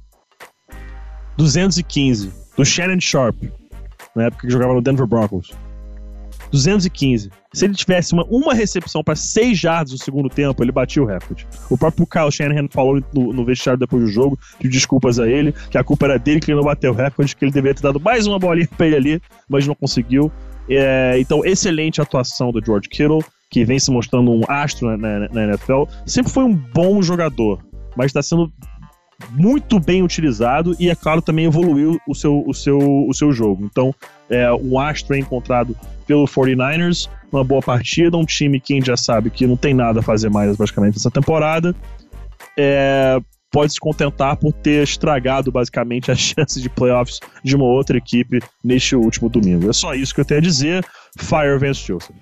[1.37, 3.35] 215, do Shannon Sharp,
[4.15, 5.51] na época que jogava no Denver Broncos.
[6.51, 7.29] 215.
[7.51, 11.05] Se ele tivesse uma, uma recepção para 6 jardas no segundo tempo, ele batia o
[11.05, 11.47] recorde.
[11.69, 15.51] O próprio Kyle Shanahan falou no, no vestiário depois do jogo, pediu desculpas a ele,
[15.71, 17.81] que a culpa era dele que ele não bateu o recorde, que ele deveria ter
[17.81, 20.31] dado mais uma bolinha para ele ali, mas não conseguiu.
[20.69, 25.29] É, então, excelente atuação do George Kittle, que vem se mostrando um astro na, na,
[25.29, 25.85] na NFL.
[26.05, 27.59] Sempre foi um bom jogador,
[27.95, 28.51] mas está sendo
[29.31, 33.65] muito bem utilizado e, é claro, também evoluiu o seu, o seu, o seu jogo.
[33.65, 33.93] Então,
[34.29, 35.75] é um astro encontrado
[36.09, 39.75] pelo 49ers, uma boa partida, um time que a gente já sabe que não tem
[39.75, 41.75] nada a fazer mais basicamente essa temporada.
[42.57, 43.19] É,
[43.51, 48.39] pode se contentar por ter estragado basicamente as chances de playoffs de uma outra equipe
[48.63, 49.69] neste último domingo.
[49.69, 50.83] É só isso que eu tenho a dizer.
[51.19, 52.15] Fire Vance Joseph.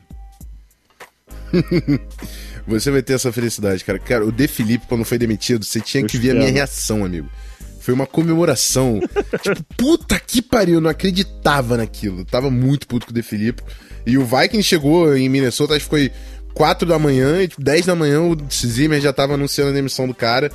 [2.68, 4.00] Você vai ter essa felicidade, cara.
[4.00, 7.06] Cara, o De Felipe, quando foi demitido, você tinha eu que ver a minha reação,
[7.06, 7.30] amigo.
[7.88, 9.00] Foi uma comemoração.
[9.42, 12.26] tipo, puta que pariu, eu não acreditava naquilo.
[12.26, 13.64] tava muito puto com o De Felipe.
[14.06, 16.12] E o Viking chegou em Minnesota, acho que foi
[16.54, 20.14] 4 da manhã, e 10 da manhã o Zimmer já tava anunciando a demissão do
[20.14, 20.52] cara.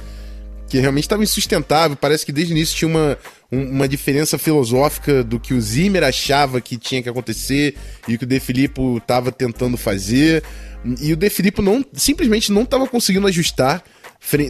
[0.69, 1.97] Que realmente estava insustentável.
[1.97, 3.17] Parece que desde o início tinha uma,
[3.51, 7.77] uma diferença filosófica do que o Zimmer achava que tinha que acontecer
[8.07, 10.43] e o que o De Filippo estava tentando fazer.
[11.01, 13.83] E o De Filippo não, simplesmente não estava conseguindo ajustar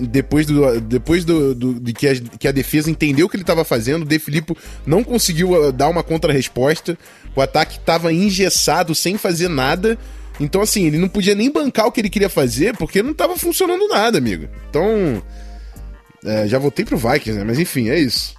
[0.02, 3.42] depois, do, depois do, do, de que a, que a defesa entendeu o que ele
[3.42, 6.96] estava fazendo, o De Filippo não conseguiu uh, dar uma contra-resposta.
[7.34, 9.98] O ataque estava engessado, sem fazer nada.
[10.38, 13.36] Então, assim, ele não podia nem bancar o que ele queria fazer, porque não estava
[13.36, 14.48] funcionando nada, amigo.
[14.68, 15.22] Então,
[16.24, 17.44] é, já voltei pro Vikings, né?
[17.44, 18.34] Mas enfim, é isso.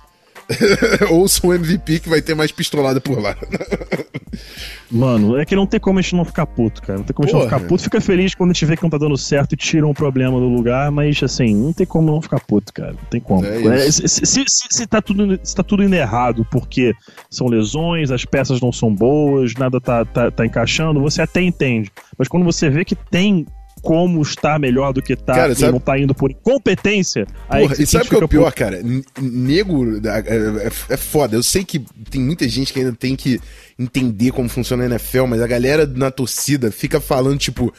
[1.12, 3.36] Ouça o MVP que vai ter mais pistolada por lá.
[4.92, 7.00] Mano, é que não tem como a gente não ficar puto, cara.
[7.00, 7.84] Não tem como a gente não ficar puto.
[7.84, 10.40] Fica feliz quando a gente vê que não tá dando certo e tira um problema
[10.40, 12.92] do lugar, mas assim, não tem como não ficar puto, cara.
[12.92, 13.44] Não tem como.
[13.44, 16.94] É é, se, se, se, se, tá tudo, se tá tudo indo errado porque
[17.30, 21.92] são lesões, as peças não são boas, nada tá, tá, tá encaixando, você até entende.
[22.18, 23.48] Mas quando você vê que tem
[23.84, 25.74] como estar melhor do que tá cara, e sabe...
[25.74, 27.28] não tá indo por incompetência.
[27.50, 28.54] Porra, e sabe o que é o pior, por...
[28.58, 28.82] cara?
[29.22, 31.36] Nego é, é, é, foda.
[31.36, 31.80] Eu sei que
[32.10, 33.42] tem muita gente que ainda tem que
[33.78, 37.74] entender como funciona a NFL, mas a galera na torcida fica falando, tipo,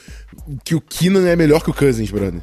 [0.62, 2.42] que o Keenan é melhor que o Cousins, brother.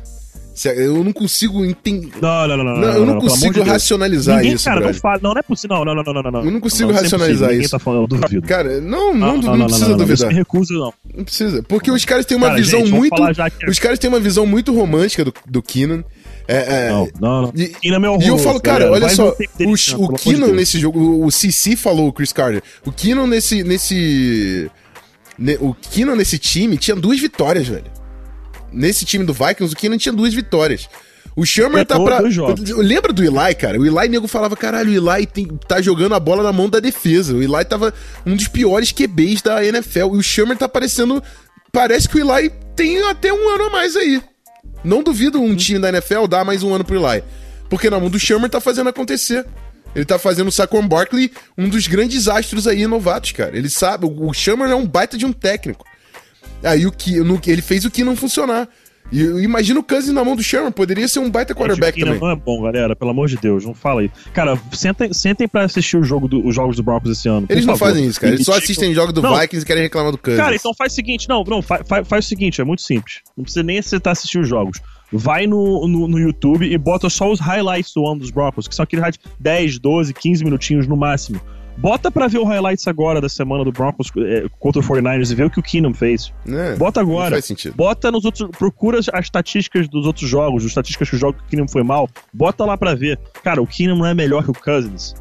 [0.70, 2.12] Eu não consigo entender.
[2.22, 2.88] Não, não, não, não.
[2.94, 4.66] eu não, consigo racionalizar isso.
[4.66, 5.78] Cara, não, fala, não, não é possível.
[5.78, 6.46] Não, não, não, não, não.
[6.46, 7.72] Eu não consigo racionalizar isso.
[7.72, 8.48] Tá falando, eu duvido.
[8.48, 10.30] Cara, não, não, não, não precisa duvidar.
[10.30, 10.94] Não, recuso, não.
[11.16, 11.64] Não precisa.
[11.64, 13.16] Porque os caras têm uma cara, visão muito.
[13.60, 13.70] Que...
[13.70, 16.04] Os caras têm uma visão muito romântica do, do Keenan.
[16.48, 17.54] É, é, não, não, não.
[17.56, 20.54] E, Keenan é meu E eu falo, cara, galera, olha só, o, o Keenan de
[20.54, 24.70] nesse jogo, o CC falou, o Chris Carter, o Keenan nesse, nesse,
[25.60, 28.01] o Keenan nesse time tinha duas vitórias, velho.
[28.72, 30.88] Nesse time do Vikings, o Keenan tinha duas vitórias.
[31.36, 32.20] O Sherman tá pra.
[32.78, 33.80] Lembra do Eli, cara?
[33.80, 35.48] O Eli nego falava: caralho, o Eli tem...
[35.68, 37.34] tá jogando a bola na mão da defesa.
[37.34, 37.94] O Eli tava
[38.26, 40.16] um dos piores QBs da NFL.
[40.16, 41.24] E o Sherman tá parecendo.
[41.72, 44.22] Parece que o Eli tem até um ano a mais aí.
[44.84, 47.24] Não duvido um time da NFL dar mais um ano pro Eli.
[47.70, 49.46] Porque na mão do Sherman tá fazendo acontecer.
[49.96, 53.58] Ele tá fazendo o Saquon Barkley um dos grandes astros aí novatos, cara.
[53.58, 55.86] Ele sabe, o Sherman é um baita de um técnico.
[56.64, 58.68] Aí o que ele fez o que não funcionar.
[59.12, 62.18] E imagina o Cousins na mão do Sherman, poderia ser um baita quarterback também.
[62.18, 64.12] Não é bom, galera, pelo amor de Deus, não fala aí.
[64.34, 67.46] Cara, sentem, sentem pra assistir o jogo do, os jogos do Broncos esse ano.
[67.50, 67.94] Eles não favor.
[67.94, 68.34] fazem isso, cara.
[68.34, 69.38] Eles só assistem jogos do não.
[69.38, 70.42] Vikings e querem reclamar do Cousins.
[70.42, 73.20] Cara, então faz o seguinte, não, não, faz, faz, faz o seguinte, é muito simples.
[73.36, 74.80] Não precisa nem aceitar assistir os jogos.
[75.12, 78.74] Vai no, no, no, YouTube e bota só os highlights do ano dos Broncos, que
[78.74, 81.42] são aqueles highlights 10, 12, 15 minutinhos no máximo.
[81.78, 85.36] Bota pra ver o highlights agora da semana do Broncos é, contra o 49ers e
[85.36, 86.34] ver o que o Keenum fez.
[86.48, 87.32] É, Bota agora.
[87.32, 87.76] faz sentido.
[87.76, 88.50] Bota nos outros.
[88.58, 91.84] Procura as estatísticas dos outros jogos, as estatísticas que o jogo que o Keenum foi
[91.84, 92.10] mal.
[92.34, 93.20] Bota lá pra ver.
[93.44, 95.14] Cara, o Keenum não é melhor que o Cousins.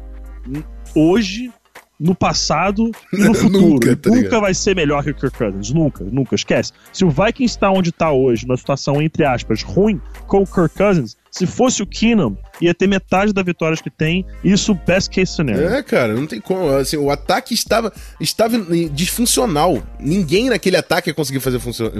[0.95, 1.51] Hoje,
[1.99, 3.61] no passado e no futuro.
[3.87, 5.71] nunca, tá nunca vai ser melhor que o Kirk Cousins.
[5.71, 6.35] Nunca, nunca.
[6.35, 6.73] Esquece.
[6.91, 10.75] Se o Vikings está onde está hoje, numa situação, entre aspas, ruim com o Kirk
[10.75, 14.25] Cousins, se fosse o Keenum, ia ter metade das vitórias que tem.
[14.43, 15.65] Isso, best case scenario.
[15.65, 16.67] É, cara, não tem como.
[16.75, 18.59] Assim, o ataque estava, estava
[18.91, 19.81] disfuncional.
[19.97, 21.93] Ninguém naquele ataque ia conseguir fazer funcionar,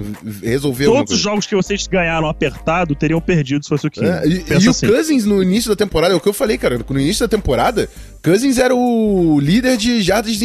[0.44, 4.12] resolver Todos os jogos que vocês ganharam apertado teriam perdido se fosse o Keenum.
[4.12, 4.86] É, e, e assim.
[4.86, 6.78] o Cousins no início da temporada, é o que eu falei, cara.
[6.78, 7.90] No início da temporada,
[8.22, 10.38] Cousins era o líder de jardas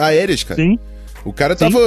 [0.00, 0.60] aéreas, cara.
[0.60, 0.78] Sim.
[1.24, 1.78] O cara tava.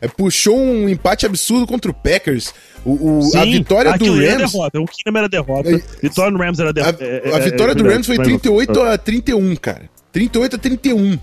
[0.00, 2.52] É, puxou um empate absurdo contra o Packers.
[2.84, 4.52] O, o Sim, a vitória do Rams.
[4.52, 4.80] Derrota.
[4.80, 5.70] O Keenum era derrota.
[5.70, 7.04] É, vitória do Rams era derrota.
[7.04, 9.90] A, a, vitória é, do Rams foi 38 a 31, cara.
[10.12, 11.18] 38 a 31.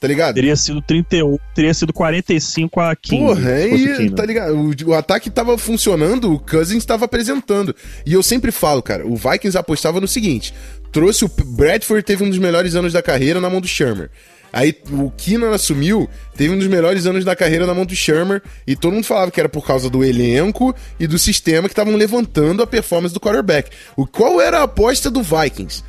[0.00, 0.34] Tá ligado?
[0.34, 3.22] Teria sido 31, teria sido 45 a 15.
[3.22, 4.54] Porra, aí, tá ligado?
[4.54, 7.76] O, o ataque tava funcionando, o Cousins tava apresentando.
[8.06, 10.54] E eu sempre falo, cara, o Vikings apostava no seguinte:
[10.90, 14.10] trouxe o Bradford, teve um dos melhores anos da carreira na mão do Shermer.
[14.52, 18.42] Aí o Keenan assumiu, teve um dos melhores anos da carreira na mão do Shermer,
[18.66, 21.94] e todo mundo falava que era por causa do elenco e do sistema que estavam
[21.94, 23.70] levantando a performance do quarterback.
[23.96, 25.82] O qual era a aposta do Vikings?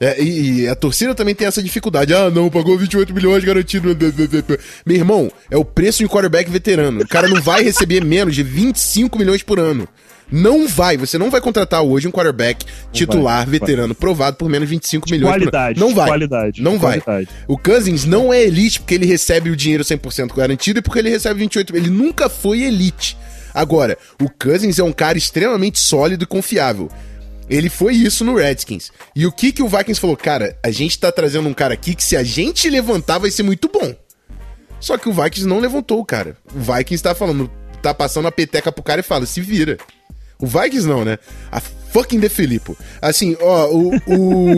[0.00, 2.12] É, e, e a torcida também tem essa dificuldade.
[2.14, 3.96] Ah, não, pagou 28 milhões garantido.
[4.84, 7.00] Meu irmão, é o preço de um quarterback veterano.
[7.02, 9.88] O cara não vai receber menos de 25 milhões por ano.
[10.34, 13.58] Não vai, você não vai contratar hoje um quarterback titular, vai.
[13.60, 15.86] veterano, provado por menos de 25 milhões qualidade, por.
[15.86, 16.06] Não vai.
[16.08, 17.00] qualidade, não vai.
[17.00, 17.30] qualidade.
[17.46, 21.08] O Cousins não é elite porque ele recebe o dinheiro 100% garantido e porque ele
[21.08, 21.76] recebe 28.
[21.76, 23.16] Ele nunca foi elite.
[23.54, 26.90] Agora, o Cousins é um cara extremamente sólido e confiável.
[27.48, 28.90] Ele foi isso no Redskins.
[29.14, 30.16] E o que que o Vikings falou?
[30.16, 33.44] Cara, a gente tá trazendo um cara aqui que se a gente levantar vai ser
[33.44, 33.94] muito bom.
[34.80, 36.36] Só que o Vikings não levantou o cara.
[36.52, 37.48] O Vikings tá falando,
[37.80, 39.78] tá passando a peteca pro cara e fala, se vira.
[40.44, 41.18] O Vikings não, né?
[41.50, 42.76] A fucking De Filippo.
[43.00, 43.92] Assim, ó, o,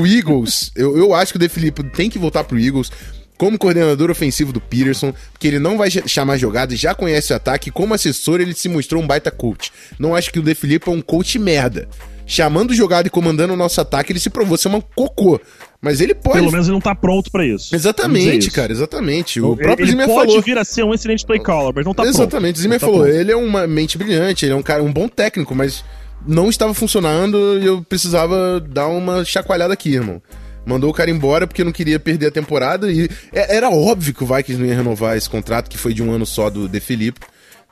[0.01, 2.91] o Eagles, eu, eu acho que o De Filippo tem que voltar pro Eagles
[3.39, 7.37] como coordenador ofensivo do Peterson, porque ele não vai ch- chamar jogadas, já conhece o
[7.37, 9.71] ataque, como assessor ele se mostrou um baita coach.
[9.99, 11.87] Não acho que o De Filippo é um coach merda.
[12.29, 15.41] Chamando jogada e comandando o nosso ataque, ele se provou ser uma cocô.
[15.81, 16.39] Mas ele pode.
[16.41, 17.73] Pelo menos ele não tá pronto pra isso.
[17.75, 18.53] Exatamente, isso.
[18.53, 19.41] cara, exatamente.
[19.41, 20.43] O Ele- próprio ele Zimmer pode falou.
[20.43, 22.15] vir a ser um excelente play caller, mas não tá pronto.
[22.17, 23.15] Exatamente, o Zimmer tá falou, pronto.
[23.17, 25.85] ele é uma mente brilhante, ele é um cara, um bom técnico, mas
[26.27, 30.21] não estava funcionando e eu precisava dar uma chacoalhada aqui, irmão.
[30.65, 34.25] Mandou o cara embora porque não queria perder a temporada e é- era óbvio que
[34.25, 36.81] o Vikings não ia renovar esse contrato que foi de um ano só do De
[36.81, 37.25] Filippo.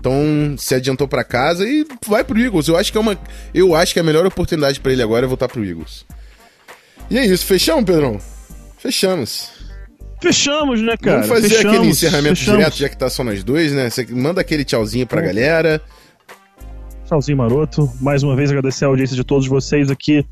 [0.05, 2.69] Então, se adiantou pra casa e vai pro Eagles.
[2.69, 3.19] Eu acho que é uma
[3.55, 6.05] eu acho que a melhor oportunidade pra ele agora é voltar pro Eagles.
[7.11, 8.21] E é isso, fechamos, Pedrão?
[8.77, 9.49] Fechamos.
[10.21, 11.23] Fechamos, né, cara?
[11.23, 12.59] Vamos fazer Fechamos, aquele encerramento fechamos.
[12.59, 13.89] direto, já que tá só nós dois, né?
[13.89, 15.81] Você manda aquele tchauzinho pra galera.
[17.07, 17.91] Tchauzinho, maroto.
[17.99, 20.23] Mais uma vez agradecer a audiência de todos vocês aqui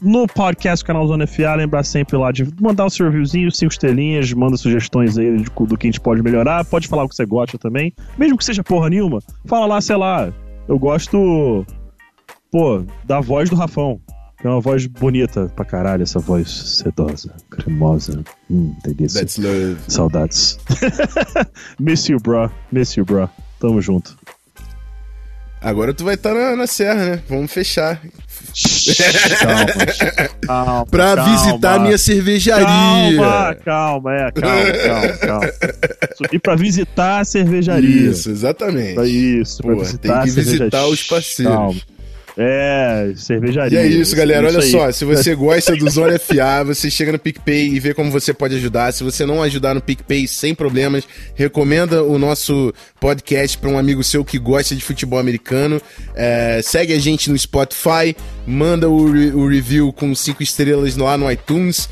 [0.00, 1.54] no podcast Canal Zona FA.
[1.54, 5.76] Lembrar sempre lá de mandar o seu reviewzinho, cinco estrelinhas, manda sugestões aí de- do
[5.76, 6.64] que a gente pode melhorar.
[6.64, 7.92] Pode falar o que você gosta também.
[8.16, 10.32] Mesmo que seja porra nenhuma, fala lá, sei lá.
[10.68, 11.66] Eu gosto,
[12.50, 14.00] pô, da voz do Rafão.
[14.40, 18.24] Que é uma voz bonita pra caralho, essa voz sedosa, cremosa.
[18.50, 19.20] Hum, delícia.
[19.20, 19.76] That's love.
[19.86, 20.58] Saudades.
[21.78, 22.50] Miss you, bro.
[22.72, 23.30] Miss you, bro.
[23.60, 24.18] Tamo junto.
[25.60, 27.22] Agora tu vai estar na, na serra, né?
[27.28, 28.00] Vamos fechar.
[29.40, 29.66] Calma.
[30.46, 31.30] calma Pra calma.
[31.32, 32.66] visitar a minha cervejaria.
[32.66, 35.52] Calma, calma, é, calma, calma, calma.
[36.16, 38.10] Subir pra visitar a cervejaria.
[38.10, 38.94] Isso, exatamente.
[38.94, 41.84] Pra isso, pra visitar tem que visitar os parceiros.
[42.38, 43.78] É, E cervejaria.
[43.80, 44.46] é isso, galera.
[44.46, 48.10] Olha só, se você gosta do Zona FA, você chega no PicPay e vê como
[48.10, 48.90] você pode ajudar.
[48.92, 51.04] Se você não ajudar no PicPay, sem problemas,
[51.34, 55.80] recomenda o nosso podcast para um amigo seu que gosta de futebol americano.
[56.14, 61.18] É, segue a gente no Spotify, manda o, re- o review com cinco estrelas lá
[61.18, 61.88] no iTunes.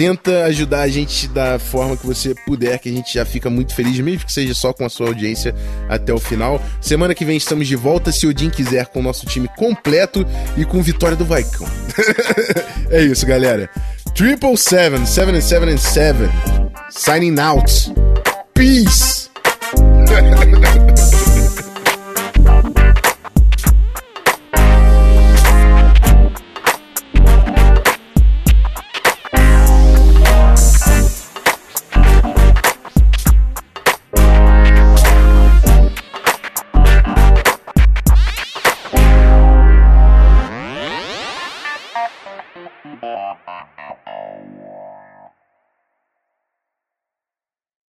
[0.00, 3.74] Tenta ajudar a gente da forma que você puder, que a gente já fica muito
[3.74, 5.54] feliz, mesmo que seja só com a sua audiência
[5.90, 6.58] até o final.
[6.80, 10.26] Semana que vem estamos de volta, se o Odin quiser, com o nosso time completo
[10.56, 11.68] e com vitória do Vaicão.
[12.88, 13.68] é isso, galera.
[14.14, 16.30] Triple Seven, Seven Seven Seven.
[16.88, 17.92] Signing out.
[18.54, 19.28] Peace.